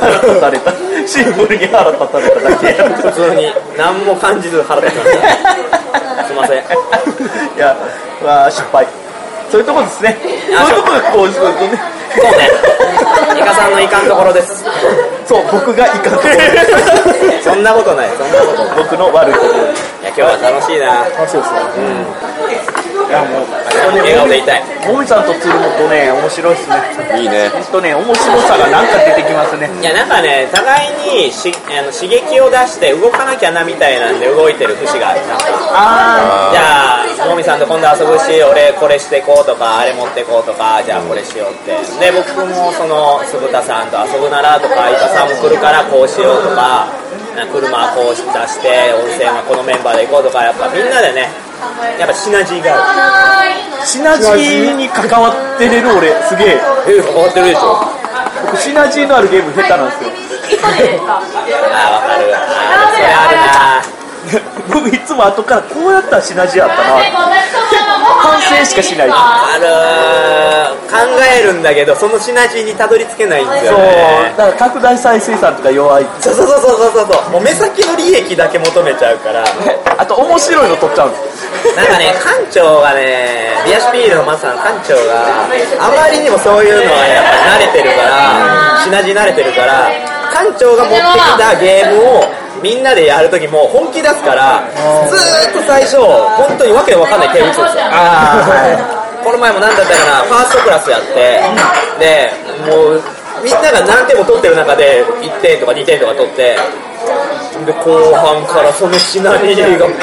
[0.00, 6.56] 腹立たれたシンプルに腹立たれただけ普通に何も感じず腹立ちましたすいません。
[6.58, 7.76] いや
[8.22, 8.86] まあ失敗。
[9.50, 10.16] そういうとこですね。
[10.20, 10.30] そう。
[10.32, 11.78] いうとこがこうそうね。
[12.16, 12.50] そうね。
[13.38, 14.64] イカさんのいかんところです。
[15.24, 16.34] そう僕がいかんところ
[17.42, 18.10] そんなことない。
[18.10, 18.76] そんなことない。
[18.76, 21.02] 僕の悪いところいや今日は楽しいな。
[21.02, 21.60] あそうですね。
[22.74, 22.75] い
[23.10, 23.46] やもう
[24.00, 24.62] 笑顔でいたい。
[24.86, 27.20] もみさんとつるのとね面白いですね。
[27.20, 27.48] いいね。
[27.48, 29.70] 本当ね面白さがなんか出てきますね。
[29.80, 30.64] いやなんかね互
[31.22, 35.20] いにしあの刺激を出して動かなきゃなみたいなんで動いてる節がある。
[35.26, 41.74] なんかあじゃあもみさんと今度遊ぶし俺これしてこうとかあれ持ってこうとかじゃあこれしようって。
[41.98, 46.88] で僕もその鈴田さんと遊ぶならとか伊田さんも来るからこうしようとか
[47.52, 51.28] 車はこう出して温泉はこのメンバーで行こうとかやっぱみんなでね
[51.98, 56.48] やっぱシナジーがあーシナジーに関わってれる俺すげえ。
[56.54, 56.60] る
[56.98, 57.80] え変わってるでしょ？
[58.46, 60.10] 僕シナジーのあるゲーム下手なんですよ。
[60.62, 60.68] あ
[61.08, 63.82] あわかるあー
[64.26, 67.00] それあ僕いつも後からこうやったらシナジーあったな
[68.26, 69.08] 反省しかしない。
[69.10, 70.96] ある考
[71.38, 73.78] えるんだけどそのシナジーにたどり着けないんですそう。
[73.78, 76.06] よねだから拡大再生産とか弱い。
[76.20, 77.06] そうそうそうそうそう。
[77.12, 79.44] そうもう目先の利益だけ求めちゃうから。
[79.98, 85.44] あと面白いの取っちゃうんですなんかね館長がねビアシピールのマスターの館長が
[85.80, 89.88] あまりにもそういうのはやっぱ慣れてるからシナジー慣れてるから
[90.36, 92.24] 館長が持ってきたゲームを
[92.62, 94.60] みんなでやるときも本気出すから
[95.08, 95.96] ずーっと最初
[96.36, 97.82] 本当にわけわかんない手打つんですよ。
[99.24, 101.42] この前も何だったかなファーストクラスやって
[101.98, 102.30] で
[102.70, 103.02] もう
[103.42, 106.56] みんなが何点も取ってる中で1点とか2点とか取って
[107.66, 109.96] で後半からそのシナリーがバー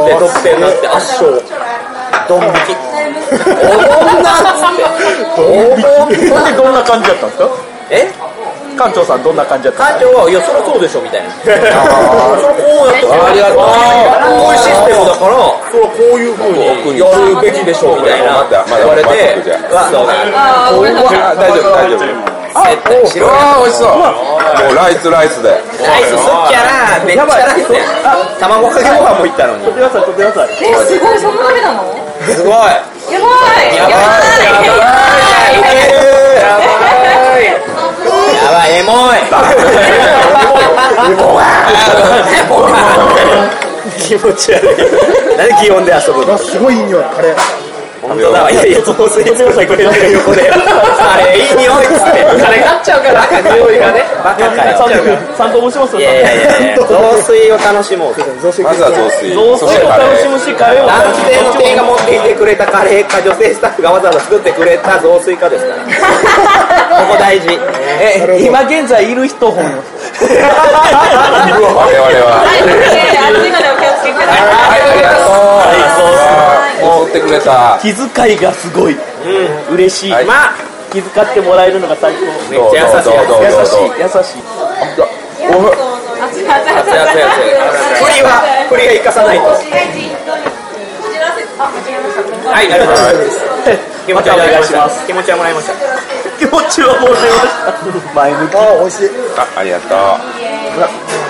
[0.00, 1.42] ンって得点になって圧勝。
[2.28, 2.56] ドン引き。
[3.30, 5.40] おもんなっつって。
[5.40, 5.40] お
[5.76, 7.48] もんそれでどんな感じだったんですか？
[7.90, 8.10] え？
[8.76, 11.30] 館長さんどんな感じだったん館長は、いや、そりゃそうでしょ、みたいな。
[11.40, 13.56] それこうやって、ありがとう。
[13.56, 15.34] こういうシステムだから、
[15.72, 18.44] それはこういう風にやるべきでしょ、みたいな。
[18.76, 19.36] 言われて。
[19.72, 22.36] あーごめんなさいあ大丈夫大丈夫。
[22.56, 24.02] あー美味しそうも
[24.72, 26.18] うライスライスでライスすっ
[26.48, 26.64] きゃ
[26.98, 27.68] な、めっちゃライス。
[28.40, 29.64] 卵かけご飯もいったのに。
[29.66, 31.84] 取ってください取ってくださいえすごいそんなダメなの
[32.24, 32.52] すごい。
[32.52, 33.96] やばいやばい
[36.36, 36.65] やばい
[38.66, 38.78] やばい。
[38.78, 38.90] エモ
[42.68, 42.72] い。
[43.98, 44.66] 気持ち悪い。
[45.36, 46.36] なんで擬音で遊ぶの？
[46.36, 47.04] すごいいい匂い。
[47.04, 47.65] カレー
[48.06, 48.50] 本当だ。
[48.50, 54.66] いやいや雑炊作ってくれ横であれいい匂いっつって金買っちゃうからバカ匂いがねバカか
[55.56, 56.76] 面白そういやいやいや。
[56.76, 56.88] 雑
[57.26, 58.14] 炊を楽しもう
[58.62, 65.82] まずは雑炊雑炊を楽しむしカレーを男楽しむ性の店員が持ってきてくれたカレーか女性スタッフがわざわざ作ってくれた雑炊かですから。
[67.06, 67.48] ここ大事。
[68.00, 69.70] え今現在いる人本よ
[70.20, 72.40] 我々は。
[72.40, 72.54] は
[74.76, 76.35] いありがとう
[76.80, 77.78] もう送ってくれた。
[77.80, 78.96] 気遣いがすごい。
[79.70, 80.12] 嬉しい。
[80.12, 80.24] はい。
[80.24, 80.54] まあ
[80.92, 82.20] 気遣ってもらえるのが最高。
[82.50, 83.12] めっちゃ優しい。
[83.42, 84.42] 優しい優しい。
[86.16, 87.52] 熱い熱い熱い熱い熱い
[88.00, 88.28] 振りは
[88.68, 89.44] 振りは生かさないと。
[89.46, 89.54] は
[92.62, 93.86] いありがとうございます。
[94.06, 94.88] 気持ちはもらいました。
[95.06, 95.72] 気持ちはもらいました。
[96.38, 97.52] 気持ちはもらいまし
[98.04, 98.14] た。
[98.14, 99.10] 前向きあー美味しい。
[99.36, 101.25] あありがとう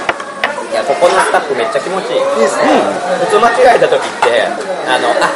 [0.87, 2.20] ここのスタッフめっちゃ気持ちいい。
[2.20, 2.62] いいですね。
[3.26, 4.47] 普通間違えた時って
[4.87, 5.26] あのあ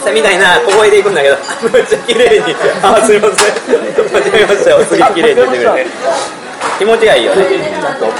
[0.00, 1.36] さみたいな小声で行くんだけど
[1.68, 2.56] めっちゃ綺麗に。
[2.82, 3.54] あすいません。
[3.68, 5.90] 間違えましたよすげえ綺麗に言ってくれて
[6.78, 7.44] 気持ちがいいよね。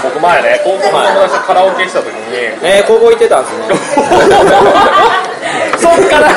[0.03, 3.65] 僕前ね高校の友達とカラオケした時にえー、高校行ってたんですね。
[5.81, 6.29] そっから。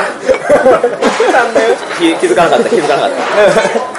[1.99, 3.90] 気気づかなかった気づかなかった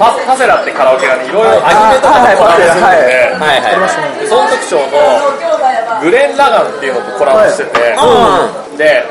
[0.00, 4.96] パパセラってカラオケがねいろいろアニメとかとコラボするんで、はいはいでその特徴の
[6.00, 7.92] グレン・ラガンっていうのとコラボしてて、
[8.80, 9.04] で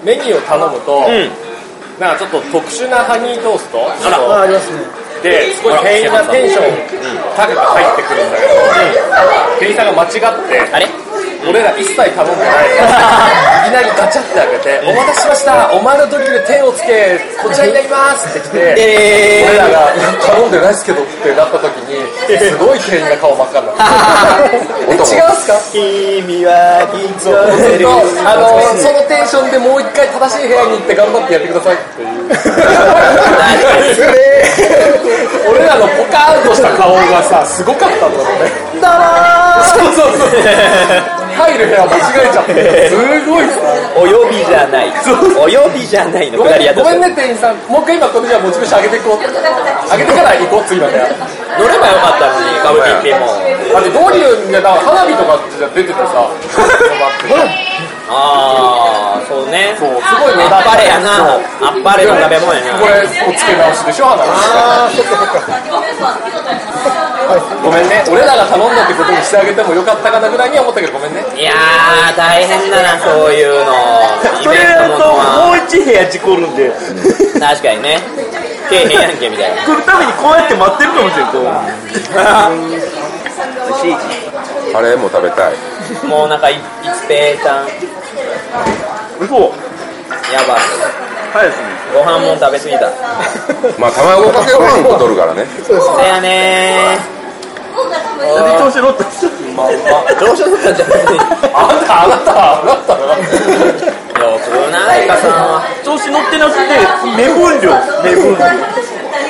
[0.00, 1.28] メニューを頼むと、ん。
[2.00, 3.84] なんかちょっと特殊なハニートースト。
[3.84, 4.16] あら。
[4.40, 4.80] ありますね。
[5.20, 6.72] ですごい店員がテンション
[7.36, 8.56] 高く入ってくるんだけど、
[9.60, 10.88] 店員さんが間違ってあれ？
[11.48, 15.70] 俺ら一切頼んでないいきなりガチャって開けて 「お待たせしました。
[15.72, 19.88] お前の時で手をつけこちらになります」って来てで 俺らがいや
[20.20, 22.04] 「頼んでないっすけど」ってなった時に
[22.38, 23.80] すごい店員が顔真っ赤になって。
[24.90, 25.54] え違うんすか？
[25.72, 26.52] 君は
[26.92, 27.88] きっそうとずっと
[28.26, 32.10] あのそのテンションでもう一回正しい部屋に行って頑張ってやってくださいっていう。
[35.50, 38.52] 俺らのポカーンとした顔がさすごかったんだろうね。
[38.80, 40.28] そうそうそう
[41.40, 43.56] 入る部屋間違えちゃってすごいさ
[43.96, 44.92] お呼びじゃない。
[45.40, 46.38] お呼びじゃないの。
[46.38, 49.26] ごめんごめんね店員さんもう一回今これじゃあモチベーション上げていこう上
[49.98, 51.08] げてから行こう次の部屋。
[51.58, 53.26] 乗ればよかったのに歌舞伎っても。
[53.74, 55.38] だってドリューにだ花火とか
[55.74, 56.30] 出ててさ。
[58.12, 59.76] ああそうね。
[59.78, 62.80] そうすごい目立あっぱれやなあっぱれの食べ物やな。
[62.80, 64.30] これお付け直しでしょ花火。
[64.30, 67.09] ああそっかそっか
[67.62, 68.02] ごめんね。
[68.10, 71.24] 俺らが頼んだってことにしてあげてもよかったかなぐらいには思ったけどごめんね。
[71.36, 73.72] いやー大変だなそういうの。
[74.40, 75.12] イそれベントだと
[75.46, 76.72] もう一部屋事故るんで。
[77.38, 78.00] 確かにね。
[78.68, 79.62] けえへんやんけみたいな。
[79.62, 81.42] 来るためにこうやって待ってるかもしれんこう。
[83.68, 83.96] 美味しい
[84.72, 85.52] カレーも食べたい。
[86.04, 87.66] もうなんかい一平ちゃん。
[89.20, 89.34] 嘘。
[90.32, 90.58] やばい。
[91.32, 91.64] はいですね。
[91.94, 92.90] ご飯もん食べ過ぎた。
[93.78, 95.46] まあ卵かけご飯と取るからね。
[95.66, 95.72] せ
[96.06, 96.98] やね
[98.34, 100.98] なんで調子乗ったんですーどうしようもないんじゃない。
[101.54, 102.30] あなたあなた。
[102.30, 102.92] あなた
[104.20, 106.60] よくないかさんは調子乗ってなくて
[107.16, 107.72] 目分量。
[108.04, 108.44] 目分量。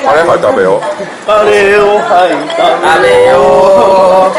[0.01, 0.81] カレーまで食べよ
[1.27, 2.57] カレーをはい食
[3.05, 4.33] べよ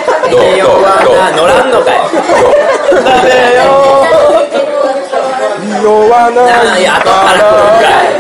[1.38, 2.02] 乗らんのかい。
[2.10, 3.70] 食べよ
[6.34, 8.18] ないから来るんかい。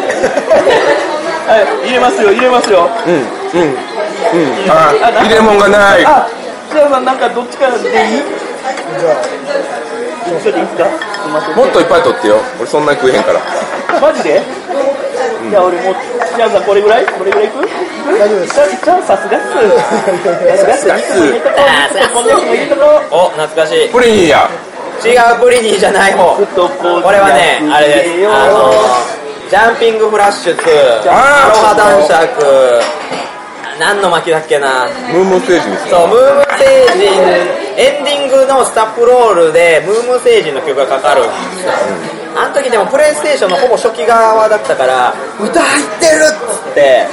[1.50, 2.88] はい入れますよ入れますよ。
[3.06, 4.72] うんうんうん。
[4.72, 6.06] あ入れ物がない。
[6.06, 6.28] あ
[6.72, 10.88] じゃあなんかどっちからでいいじゃあそれでいいですか
[11.56, 13.40] もっといっぱい取ってよ俺そんなに食えへんから
[14.00, 14.42] マジで、
[15.50, 15.94] じゃあ俺も
[16.36, 19.52] じゃあさこれぐらいこれぐらいいく大丈夫ですじゃあさすがっす
[20.66, 21.12] さすがっす
[23.12, 24.50] お懐かしいプリンや
[25.04, 28.72] 違うプリニーじゃない方こうこれはねあれですあの
[29.50, 30.62] ジャンピングフラッシュ2
[31.12, 33.02] アロハ男爵
[33.82, 34.86] 何の巻だっけな？
[35.10, 36.62] ムームーステージにするそうムーム星
[37.02, 37.10] 人
[37.82, 41.74] エンディングのスタッフロールでムーム星人の曲がかかるんですよ。
[42.38, 47.04] あの時でもプレイステーションのほぼ初期側だったから歌入ってるっつって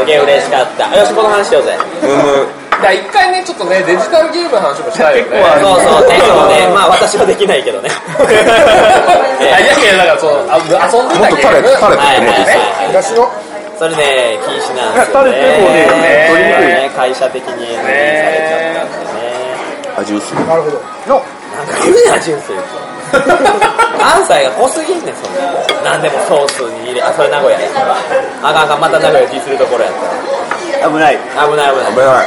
[0.00, 0.96] すげえ嬉しかった。
[0.96, 1.76] よしこの話しようぜ。
[2.00, 2.46] ムーム
[2.80, 5.42] じゃあ一回ねちょっとねデジタルゲームの話もしたいよね。
[5.60, 7.90] そうそうねそうねまあ私はできないけどね。
[9.42, 12.86] いやいやいやだからそうあ遊んでもったと垂れゲーム垂れてはいはいもういいですよはい。
[12.88, 13.47] 昔の
[13.78, 15.30] それね禁止なんですよね。
[15.30, 16.66] ね取りにくい。
[16.66, 19.30] ね会社的に NG されちゃったんでね。
[19.98, 22.56] 味薄いなるほどなんか言うやん純粋
[23.98, 25.34] 関西が濃すぎんねんそん
[25.84, 25.94] な。
[25.94, 27.68] なんでもソースに入れあそれ名古屋や
[28.42, 29.94] あかんあかんまた名古屋気するところやっ
[30.82, 31.74] た危ない危ない。
[31.74, 32.26] 危ない。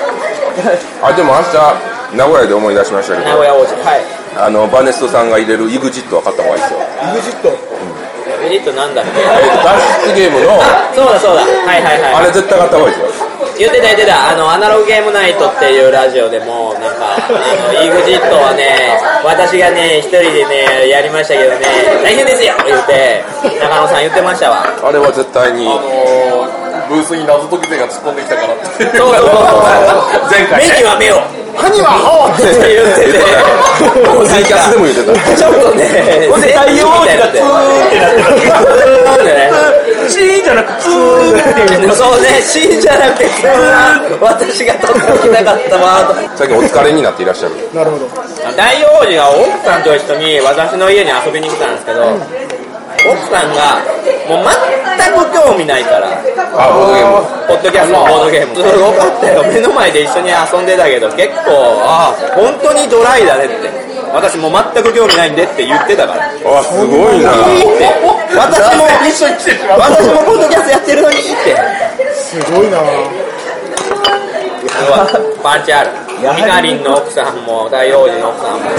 [0.55, 0.79] 危ない。
[1.03, 3.29] あでも明日名古屋で思い出しましたけど。
[3.29, 3.75] 名古屋王子。
[3.83, 4.03] はい。
[4.35, 6.79] あのバネストさんが入れる EXIT は買った方がいいですよ。
[6.79, 7.90] EXIT メリット
[8.81, 11.43] なんだっけえっと脱出ゲームのあそうだそうだ。
[11.43, 12.13] はいはいはい。
[12.15, 13.27] あれ絶対買った方がいいですよ。
[13.57, 14.29] 言ってた言ってた。
[14.31, 17.37] あのアナログゲームナイトっていうラジオでもなんかあの
[17.77, 21.65] EXIT はね私がね一人でねやりましたけどね
[22.03, 23.23] 大変ですよ言って。
[23.61, 24.65] 中野さん言ってましたわ。
[24.65, 26.61] あれは絶対にあのー
[26.91, 28.67] ブースに謎解き勢が突っ込んできたからって。
[28.67, 29.55] そうそうそうそ
[30.19, 30.27] う。
[30.27, 30.73] 前回ね。
[30.75, 33.19] 目には目を歯には歯をって言ってて
[34.27, 37.51] ツイキャスでも言ってたちょっとねほんで太陽王子がツー
[37.87, 38.47] ってなって
[39.03, 43.29] なんでねるシーンじゃなくツーっていうそうね、死んじゃなくて、
[44.19, 46.37] 私が取っておきたかったワード。
[46.37, 48.07] 最近お疲れになっていらっしゃるなるほど
[48.57, 53.81] 大王子が奥さんと一緒に私の家に遊びに来たんですけど、奥さんが
[54.31, 58.55] もう全く興味ないから、あボードゲームポッドキャストのボードゲーム。
[58.55, 59.43] すごかったよ。
[59.43, 63.91] 目の前で一緒に遊んでたけど、結構、ああ、本当にドライだねって。
[64.13, 66.27] 私もう全く興味ないんでって言ってたから。
[66.27, 67.91] あすごいないいって。
[68.35, 71.57] 私も、一緒に来て私もポッドキャストやってるのにって。
[72.15, 72.79] すごいな
[75.43, 75.91] パンチある。
[76.21, 78.69] ミカリンの奥さんも、大王子の奥さんも。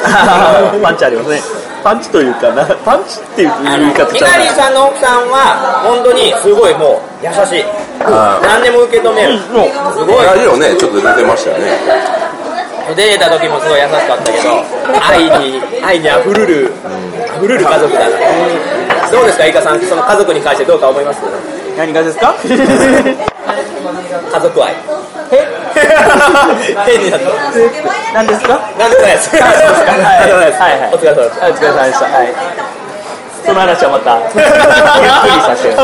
[0.82, 7.64] パンチありますねパンチというかなパンチっていう言い方ミカリンさんの奥さんは、本当にすごいもう優しい。
[8.04, 9.38] あ何でも受け止める。
[9.38, 10.24] すごい。
[10.24, 11.72] ラジオねちょっと出てましたよね
[12.96, 14.64] 出てた時もすごい優しかったけど、
[15.06, 16.72] 愛に、愛に溢るる、
[17.38, 18.16] 溢るる家族だな。
[19.10, 21.20] どうですか、イカさん、その家族に関してどうか思います？
[21.78, 22.34] 何がですか？
[22.44, 24.74] 家族愛
[26.86, 27.26] 変になった。
[28.14, 29.58] 何ですかなんでもないですはいは
[30.28, 30.42] い。
[30.52, 30.94] はい。
[30.94, 31.52] お疲れ様ですはい。
[31.52, 32.04] お疲れ様でした。
[32.06, 32.80] はい。
[33.40, 35.74] その話はまたゆっくりさせて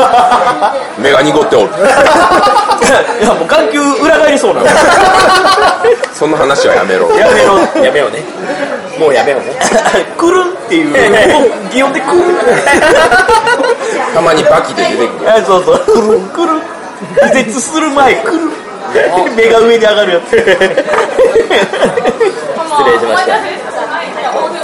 [1.01, 1.73] 目が濁っておる。
[1.73, 4.67] いやもう眼球裏返りそうなの。
[6.13, 7.09] その話はやめろ。
[7.17, 7.57] やめろ。
[7.83, 8.23] やめようね。
[8.99, 9.57] もうやめようね。
[10.15, 10.93] くるんっていう。
[11.73, 12.31] 擬音でくる。
[12.31, 12.37] ん
[14.13, 15.31] たまにバキで出てくる。
[15.31, 15.79] あそうそう。
[15.83, 16.53] くるんくる。
[16.57, 16.61] ん
[17.33, 18.45] 気絶する前くる。
[18.45, 18.51] ん
[19.35, 20.51] 目が上に上がるやつ失礼
[22.99, 23.37] しました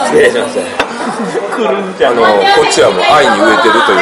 [0.06, 0.62] 失礼しました
[1.56, 3.98] くるんじゃんあのこっちはもう愛に飢えてるという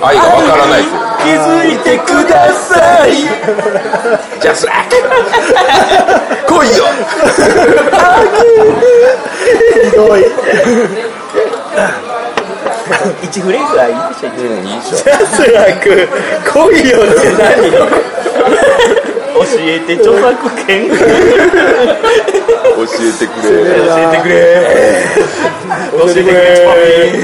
[0.00, 3.10] か愛がわからないですよ気づいてください
[4.40, 4.88] じゃラッ
[6.46, 6.84] 来いよ
[9.84, 10.20] ひどい
[13.22, 15.86] 一フレーズはいいでしょうんジャスラック
[16.48, 18.97] 来いよって何教
[19.60, 20.96] えて著作権教
[22.86, 23.52] えてくれ。
[23.74, 24.34] 教えてくれ。
[25.92, 26.32] 教えてくれ。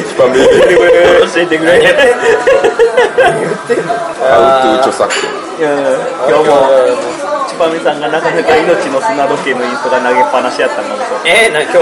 [0.03, 0.51] キパメ教
[1.37, 1.71] えてくれ。
[4.25, 5.71] アウト著作権いや
[6.29, 11.79] 今日もチパミさんがなかなか命の砂時計のインストが投げっぱなしやったのもそうえな今日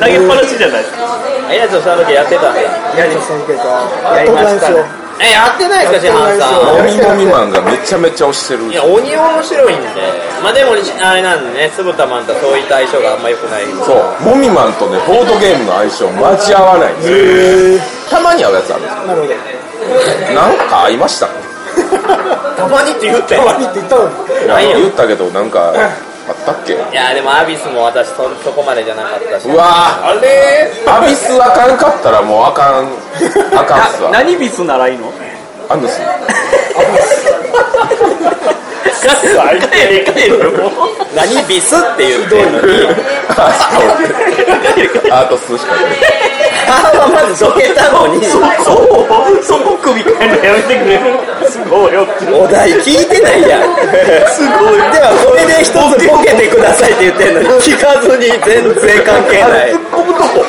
[0.00, 1.18] 投げっぱなしじゃないですか
[1.52, 6.64] えやつをその時やってたんだやりやりましたねえやってないですか師範さん。
[6.76, 9.88] もみもみマンがめちゃめちゃ推してるいや鬼面白いんで。
[10.42, 13.64] まあでもあれなんでねつぶたまんとそういった相性があんま良くない。
[13.86, 14.22] そう。
[14.24, 18.10] もみマンとねボードゲームの相性マジ合わないんですよ。
[18.10, 19.06] たまに合うやつあるんですよ。
[19.06, 20.34] なるほど。
[20.34, 21.28] なんか合いました？
[22.56, 24.12] たまにって言ってたまにって言ったのに。
[24.82, 25.72] 言ったけどなんか
[26.28, 26.72] あったっけ？
[26.72, 29.48] いやでもアビスも私そそこまでじゃなかったし。
[29.48, 30.70] うわあれ？
[30.86, 32.88] ーアビスあかんかったらもうあかん。
[33.58, 34.10] あかんっすわ。
[34.10, 35.12] 何ビスならいいの？
[35.68, 36.00] アヌス。
[39.04, 39.08] 帰
[39.88, 40.70] れ帰れもう
[41.14, 42.66] 何ビスって言ってんのに
[45.10, 45.84] アートスしかない。
[46.66, 48.44] 母はまずどけたのにそこ
[49.42, 51.02] そこ首変えるのやめてくれる。
[51.50, 53.62] すごいよお題聞いてないやん。
[54.32, 54.78] すごい。
[54.92, 55.76] ではこれで一つ
[56.84, 59.72] さいって言ってんのに聞かずに全然関係ない。
[59.72, 60.44] 突っ込むとこ。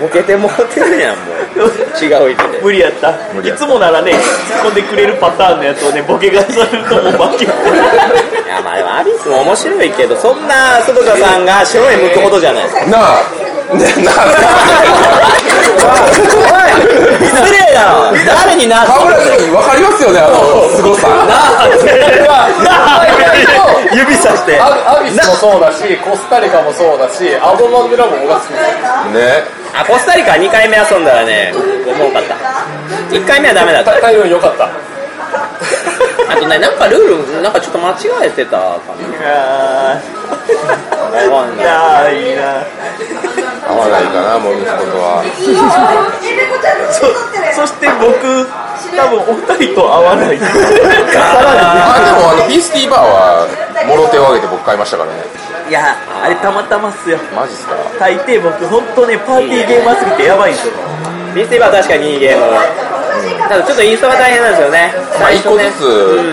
[0.00, 2.04] ボケてもらってるやんもう。
[2.04, 2.60] 違う意味で。
[2.60, 3.12] 無理やった。
[3.32, 3.64] 無理やった。
[3.64, 4.18] いつもならね突っ
[4.68, 13.41] 込んでくれるパターンのやつをねボケがされるともう負けいやまあでもアビスも面白いけどそんな鈴鹿さんが白い向くほどじゃないなあねな
[13.78, 13.88] 失
[17.52, 21.08] 礼だろ誰になあ河村君分かりますよねあの凄さ。
[23.92, 24.60] 指さして。
[24.60, 28.60] アアビスもそうだしコスタリカもそうだしアドマグラも僕が好きです
[29.12, 29.44] ね。
[29.74, 32.34] あコスタリカ2回目遊んだらね重かった。
[33.14, 34.00] 1回目はダメだった。
[34.00, 34.68] タイム良かった。
[36.28, 37.94] あとねなんかルールなんかちょっと間違
[38.26, 38.68] えてたかな。
[41.30, 41.66] わかんない。
[41.66, 42.64] ないな
[43.62, 45.22] 合わないかなもみことは
[47.54, 48.46] そして僕
[48.92, 50.36] 多分お二人と合わない。
[50.36, 53.46] あでもあのビースティーバーは
[53.86, 55.22] もろ手を挙げて僕買いましたからね。
[55.68, 57.18] いやあれたまたまっすよ。
[57.34, 57.74] マジっすか？
[57.98, 60.74] 大抵僕本当ねパーティーゲーマーすぎてやばいんですよ。
[61.34, 62.44] ビースティーバーは確かにいいゲーム
[63.48, 64.94] ただちょっとインストが大変なんですよね。
[65.20, 65.82] まあ一個ずつ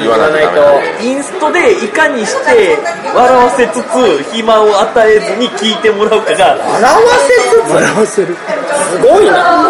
[0.01, 2.77] 言わないとインストでいかにして
[3.13, 6.33] 笑わせつつ暇を与えずに聞いてもらうか。
[6.33, 7.73] が笑わせつつ？
[7.73, 9.69] 笑わせるすごいな。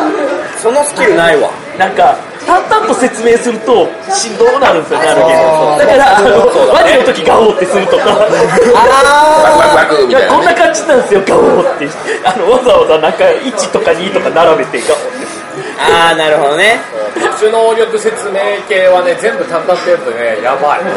[0.61, 1.49] そのスキルないわ。
[1.77, 5.71] なんか淡々と説明するとしんどくなるんですよなるゲー。
[5.71, 6.27] ムだからあの
[6.73, 8.05] ワニの時ガオーってするとか。
[8.05, 11.87] バクバクバクみいやたいなねこんな感じなんですよガオーって。
[12.25, 14.97] あのわざわざなんか1とか2とか並べてガオ
[15.79, 16.79] ああなるほどね。
[17.15, 20.81] 特殊能力説明系はね全部淡々とやるとねやばい。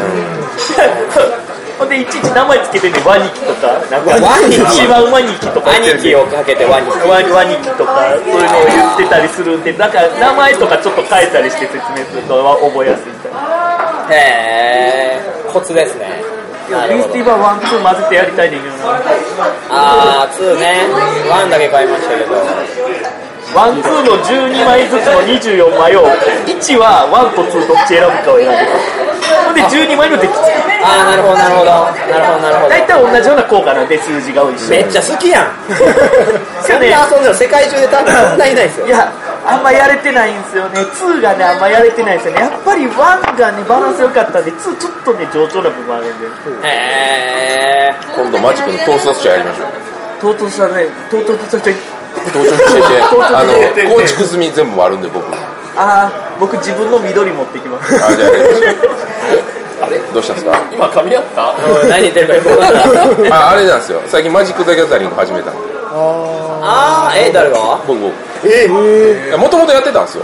[1.79, 4.61] ほんでいちいち名前つけてねワニキとかなんかワニキ？
[4.61, 5.71] 一番ワニキとか。
[5.71, 13.39] 言ってる兄貴をかけてワニワニワニキとかそういうのを言ってたりするんでなんか名前とかちょっと変えたりして説明すると覚えやすいみたいな
[14.11, 14.15] へ
[15.17, 15.21] え
[15.51, 16.21] コツですね。
[16.69, 18.93] ビースティーバーワンツー混ぜてやりたいねんけどな
[19.69, 20.79] ああ2ね
[21.29, 22.35] 1だけ買いましたけど
[23.53, 26.05] one two の12枚ずつの24枚を
[26.45, 28.65] 1は one と two どっち選ぶかを選んで
[29.45, 31.71] ほんで12枚のデッキ作るああなるほどなるほど。
[32.11, 32.69] なるほどなるほど。
[32.69, 35.53] 大体同じような効果なんで数字が多いしめっちゃ好きやん。
[36.59, 38.87] そんな遊んでる世界中で多分そんないないですよ。
[38.87, 39.11] いや
[39.45, 40.81] あんまやれてないんですよね。
[40.81, 42.41] 2がねあんまやれてないんですよね。
[42.41, 46.25] やっぱり1がねバランス良かったんで2ちょっとね冗長な部分あるんで。
[46.67, 49.67] へえ今度マジックのトーストスチャやりましょう。
[50.19, 51.92] 唐突したね唐突した人
[52.31, 53.01] 到着して て。
[53.01, 55.25] あの構築済み全部あるんで僕
[55.75, 57.95] ああ僕自分の緑持ってきます。
[57.95, 60.59] あじゃああれどうしたんですか？
[60.71, 61.53] 今噛み合った？
[61.89, 62.73] 何言ってるかよくわかん
[63.21, 63.99] ないああれなんですよ。
[64.07, 65.59] 最近マジック・ザ・ギャザリング始めたんで
[65.91, 67.79] ああえ誰が？
[67.87, 68.13] 僕僕。
[69.37, 70.23] もともとやってたんですよ。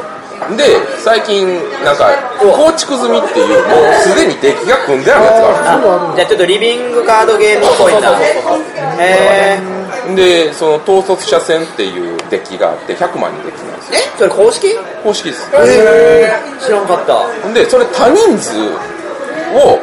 [0.56, 0.64] で
[1.04, 2.10] 最近なんか
[2.40, 8.38] 構築済みっていうもうすでにデッキが組んであるやつがあるじゃあちょっとリビングカードゲームっぽいんだへ
[9.00, 9.60] え
[10.16, 13.99] でその統率者戦っていうデッキがあって100万にデッキなんですよ。
[13.99, 14.76] えそれ公式？
[15.03, 15.49] 公式です。
[16.66, 17.53] 知らんかった。
[17.53, 18.60] でそれ多人数
[19.55, 19.80] を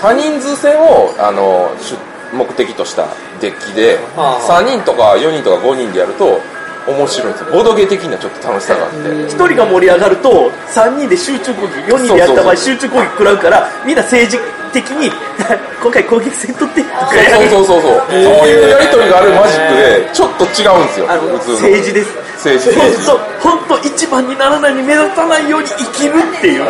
[0.00, 1.94] 多人数戦をあの主
[2.32, 3.08] 目的とした
[3.40, 6.40] デッキではあは3人とか4人とか5人でやると
[6.86, 8.98] 面白いんですよボードゲー的にはちょっと楽しさがあって。
[9.26, 14.38] 一人が盛り上がると3人で集中攻撃4人でやった場合集中攻撃食らうからみんな政治
[14.72, 15.10] 的に
[15.82, 17.08] 今回攻撃戦取ってとか
[17.50, 18.02] そうそうそうそう。
[18.10, 21.54] そういうやり取りがあるマジックでちょっと違うんですよあの普通の。
[21.54, 22.10] 政治です。
[22.36, 22.76] 政治。
[22.76, 26.62] 政治本当本当一番にならないに目立たないように生きるっていう。
[26.62, 26.66] あ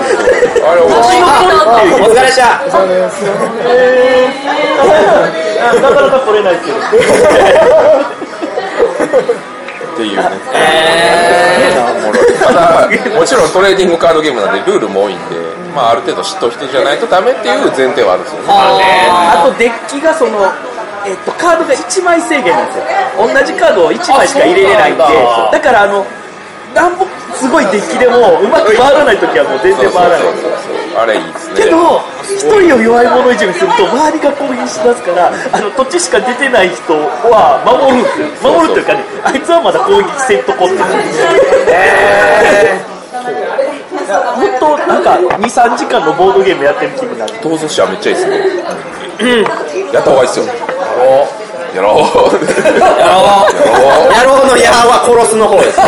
[0.75, 1.17] れ面白い。
[2.03, 2.63] お疲れっした
[5.63, 6.77] あなかなか取れないけど
[10.01, 10.25] っていうね。
[12.01, 12.89] もろいただ
[13.19, 15.37] もちろんトレーディングカードゲームなんでルールも多いんで、
[15.77, 18.41] まあ、ある程度知っとる人じゃないとダメっていう前提はあるんですよ。
[18.41, 20.49] ねあとデッキがその、
[21.05, 22.85] えっと、カードが1枚制限なんですよ。
[23.21, 25.05] 同じカードを1枚しか入れれないんで。
[25.53, 26.07] だからあの
[26.75, 30.23] なんぼすごいデッキでもうまく回らない時はもう全然回らない
[30.97, 31.55] あれいいですね。
[31.65, 36.95] けど一人を弱い者いじめすると周りが攻撃しますからあの土地しか出てない人
[37.31, 38.53] は守るんですよ。
[38.53, 40.95] 守るというかねあいつはまだ攻撃せんとこってなる。
[40.95, 41.29] んですよ
[44.11, 47.35] 本当なんか23時間のボードゲームやってる気分になる。
[47.39, 48.39] 統率者めっちゃいいですね、
[49.93, 50.47] やった方がいいですよ
[51.75, 52.03] やろう。
[52.03, 52.91] やろう。
[52.99, 53.31] やろ
[54.09, 54.13] う。
[54.13, 55.85] やろうのやは殺すの方ですね。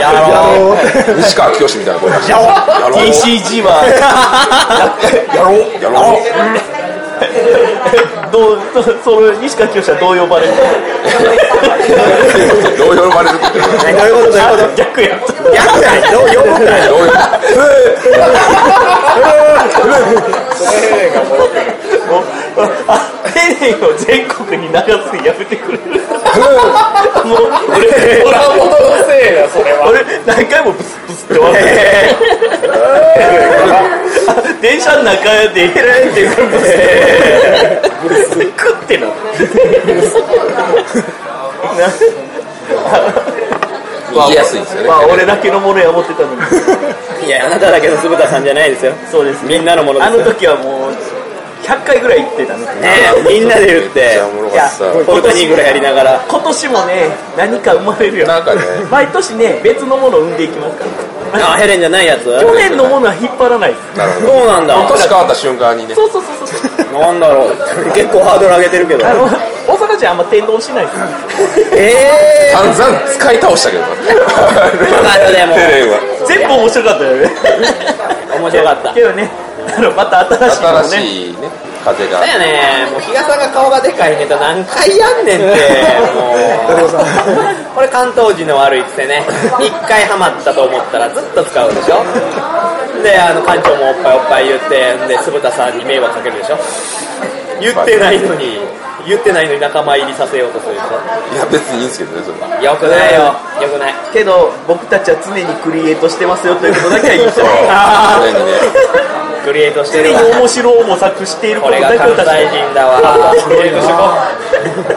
[0.00, 0.76] やろう。
[1.20, 2.98] 西川きよしみたいな声出してやろう。
[2.98, 3.84] TCG は。
[5.34, 5.60] やろう。
[5.82, 6.22] やろう。
[8.32, 8.82] どうそ
[9.16, 10.60] それ西川きよしはどう呼ばれるの？
[12.96, 13.38] どう呼ばれる？
[13.40, 14.32] どういうこと？
[14.32, 14.85] どういうこと？
[14.96, 17.12] 逆やった逆だよどう呼ぶかよどういう
[22.88, 22.90] あ
[23.34, 24.86] ヘレンを全国に流す。
[25.12, 26.00] のやめてくれるもう
[27.76, 27.84] 俺
[28.22, 28.72] ホラーもの
[29.06, 31.60] せいやそれは俺何回もブスブスって終わって
[34.28, 34.32] あ
[34.62, 35.20] 電車の中
[35.52, 36.56] でヘレンって言うからブ
[38.14, 38.96] スブスクッて
[44.24, 46.40] 言いやすいですよねまあ俺だけのものや思ってたのに。
[47.26, 48.92] いやあなただけの酢豚さんじゃないですよ。
[49.10, 51.15] そうですみんなのものですあの時はもう
[51.62, 52.72] 100回ぐらい行ってたのね
[53.28, 54.00] みんなで言って。
[54.00, 54.90] めっちゃおもろかった。
[55.04, 56.24] ポルトニーぐらいやりながら。
[56.28, 58.26] 今年もね何か生まれるよ。
[58.26, 58.62] なんかね。
[58.90, 60.90] 毎年ね別のものを生んでいきますから。
[61.52, 62.24] あヘレンじゃないやつ？
[62.24, 63.74] 去年のものは引っ張らない。
[63.74, 64.26] ですなるほど。
[64.28, 64.88] そうなんだ。
[64.88, 65.94] 年変わった瞬間にね。
[65.94, 66.54] そうそうそうそ
[66.88, 67.56] うなんだろう。
[67.92, 69.04] 結構ハードル上げてるけど。
[69.66, 70.98] 大阪人あんま天丼しないです。
[71.74, 71.92] え
[72.52, 73.84] え散々使い倒したけど
[76.24, 77.28] 全部面白かったよね。
[78.38, 78.94] 面白かった。
[78.94, 79.28] けどね
[79.96, 82.20] また新しいの新ねしいね風が。
[82.20, 82.90] だよね。
[82.90, 85.60] もう比嘉さんが顔がでかいネタ何回やんねんって。
[86.18, 86.96] もう
[87.74, 89.22] これ関東人の悪い癖ね。
[89.60, 92.02] 一回ハマったと思ったらずっと使うでしょ。
[93.02, 96.58] であの館長もおっぱいおっぱい言ってで酢豚さんに迷惑かけるでしょ。
[97.60, 98.58] 言ってないのに
[99.06, 103.20] 言ってないのに仲間入りさせようとするでしいや別にいいんですけどねそれはょよくないよ。
[103.62, 103.94] よくない。
[104.12, 107.44] けど僕たちは常にクリエイトしてますよということだけは言いたい。
[108.32, 108.52] 常にね
[109.46, 112.98] クリエイトして常にるわ面白を模索しているこれが関西人だわ。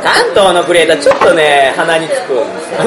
[0.02, 2.34] 関東のクリエイターちょっとね鼻につく。
[2.34, 2.38] ん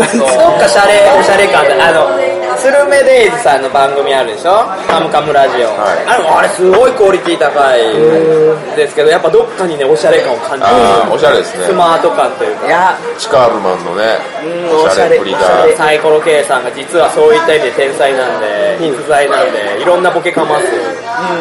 [0.01, 2.11] ですよどっかシャレおしゃれ感があの
[2.57, 6.07] スルメデイズさんの番組あるでしょ「カムカムラジオ」はい。
[6.07, 10.73] あれあれすごいクオリティ高いですけどやっぱどっかにねおしゃれ感を感じる。
[11.13, 11.67] おしゃれですね。
[11.67, 12.67] スマート感というか。
[12.67, 15.17] いやチカールマンのねうんおしゃれ。
[15.17, 15.39] っぷりが
[15.77, 20.65] サイコロ K さんが実はそういった意味で天才なんで逸材なんでいろんなボケかます。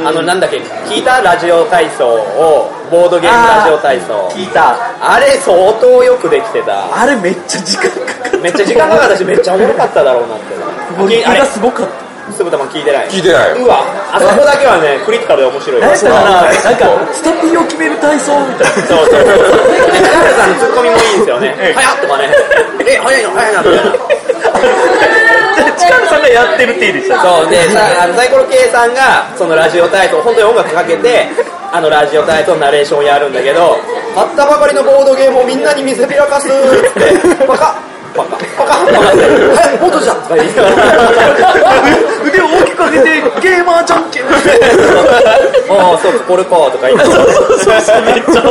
[0.05, 0.57] あのなんだっけ
[0.87, 4.29] 聞いたラジオ体操をボードゲームラジオ体操。
[4.33, 4.75] 聞いた。
[5.01, 6.83] あれ相当よくできてた。
[6.93, 8.37] あれめっちゃ時間かかった。
[8.37, 10.55] めっちゃ時間かかったしめっちゃおもろかっただろうなって
[10.95, 11.39] クオリティあれ。
[11.39, 12.11] がすごかった。
[12.31, 13.09] すぶたま聞いてない。
[13.09, 13.83] 聞いてないうわ
[14.13, 16.39] あそこだけはねクリティカルで面白い何やったかな？
[16.39, 18.87] あなんかスタピーを決める体操みたいな。
[18.87, 19.25] そうそうそう。
[19.25, 21.55] で北原さんのツッコミもいいんですよね。
[21.59, 21.73] ええ。
[21.73, 22.29] 早っとかね。
[22.87, 23.31] え早いの？
[23.31, 23.91] 早いなみたいな
[25.81, 31.27] 力さんがやってるっていいでしたそうでさあのサイコロ K さんがそのラジオ体操本当に音楽かけて
[31.73, 33.77] あのラジオ体操ナレーションをやるんだけど
[34.13, 37.47] 買ったばかりのボードゲームをみんなに見せびらかすって。
[37.47, 37.75] バカ
[38.13, 40.17] パカパカはい元じゃん
[42.27, 48.43] 腕を大きく上げてゲーマーじゃんけんああそうかこれかとか言いながらそうそうめっちゃ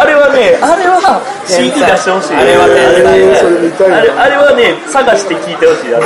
[0.00, 2.36] あれはねあれは CD 出してほしい。
[2.36, 6.00] あれは天才それ見たいなあれはね探して聞いてほしいあ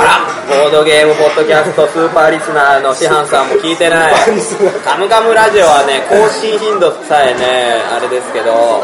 [0.49, 4.13] ボードゲームポッドキャストスーパーリスナーの師範さんも聞いてない。
[4.83, 8.81] カムカムラジオはね更新頻度さえねあれですけど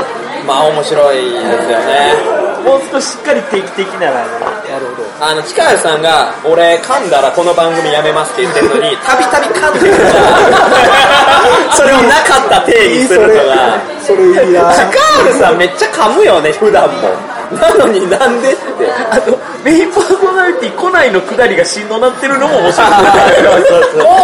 [0.47, 4.31] まあ面白いですよねもう少ししっかり定期的ならね。
[4.69, 5.07] なるほど。
[5.19, 13.79] あの近橋さんが俺噛んだらこの番組やめますって言ってるのに たびたび噛んでるからそれをなかった定義するのが。
[14.05, 14.73] それいいな。
[14.73, 17.09] チカールさんめっちゃ噛むよね普段も
[17.53, 18.63] なのになんでって。
[19.11, 22.97] あのメインパーソナリティ来ないのくだりがしんどなってるのも面白いも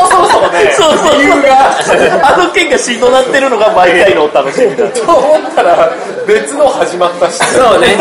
[0.04, 1.72] うそろそろねそうそう理由が
[2.28, 4.90] あの件がしんどなってるのが毎回のお楽しみだ。
[4.92, 5.90] と思ったら
[6.28, 7.96] 別の始まったしそうね。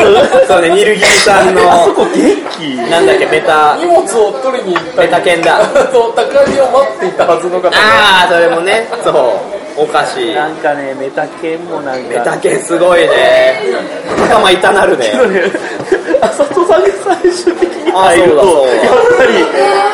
[0.49, 0.70] そうね。
[0.70, 2.12] ニルギリさんのあそこ元
[2.59, 3.76] 気なんだっけメタ。
[3.76, 5.61] 荷物を取りに行ったメタ犬だ。
[5.62, 7.70] あの高木を待っていたはずの方が。
[7.70, 8.89] ああそれもね。
[9.05, 10.35] そうおかしい。
[10.35, 12.09] なんかねメタ犬もなんか。
[12.09, 13.62] メタ犬すごいね。
[14.29, 15.07] 頭痛なるね。
[16.20, 19.33] あさとさんが最終的に入るとやっぱり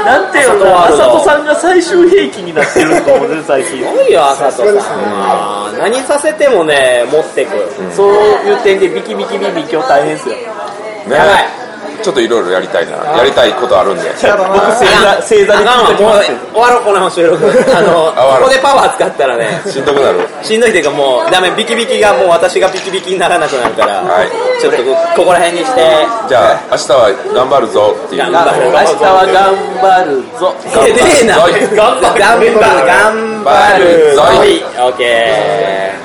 [0.06, 3.78] なんていうのかなああさんが最終兵器になってると思うね 最近。
[3.78, 4.66] すごいよあさとさん。
[4.72, 7.50] は何させてもね持ってく。
[7.92, 8.12] そう
[8.48, 10.34] いう点でビキビキビビ今日大変ですよ。
[10.34, 11.63] ねやばい
[12.04, 12.92] ちょっといろいろやりたいな。
[13.16, 14.04] やりたいことあるんで。
[14.04, 14.36] 僕正
[14.84, 16.28] 座正座で聞いてきます。
[16.52, 17.40] 終わろうこの収録
[17.72, 19.62] あのここでパワー使ったらね。
[19.64, 20.20] しんどくなる。
[20.42, 24.28] しんどいっていうかもうダメビキビキがもう私がビキビキにならなくなるから、はい。
[24.60, 25.80] ちょっとこここら辺にして。
[26.28, 27.96] じゃあ明日は頑張るぞ。
[28.04, 28.68] っていう頑張る。
[28.68, 30.52] 明日は頑張るぞ。
[30.84, 31.40] えねえな。
[31.40, 32.84] ぞい頑張る頑張る。
[32.84, 35.08] 頑張るぞいオッケ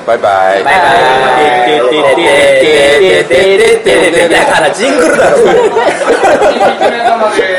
[0.06, 0.64] バイバイ。
[0.64, 2.00] バイバイ。
[4.30, 5.36] だからジングルだろ
[6.00, 7.50] きみつめさまでーす。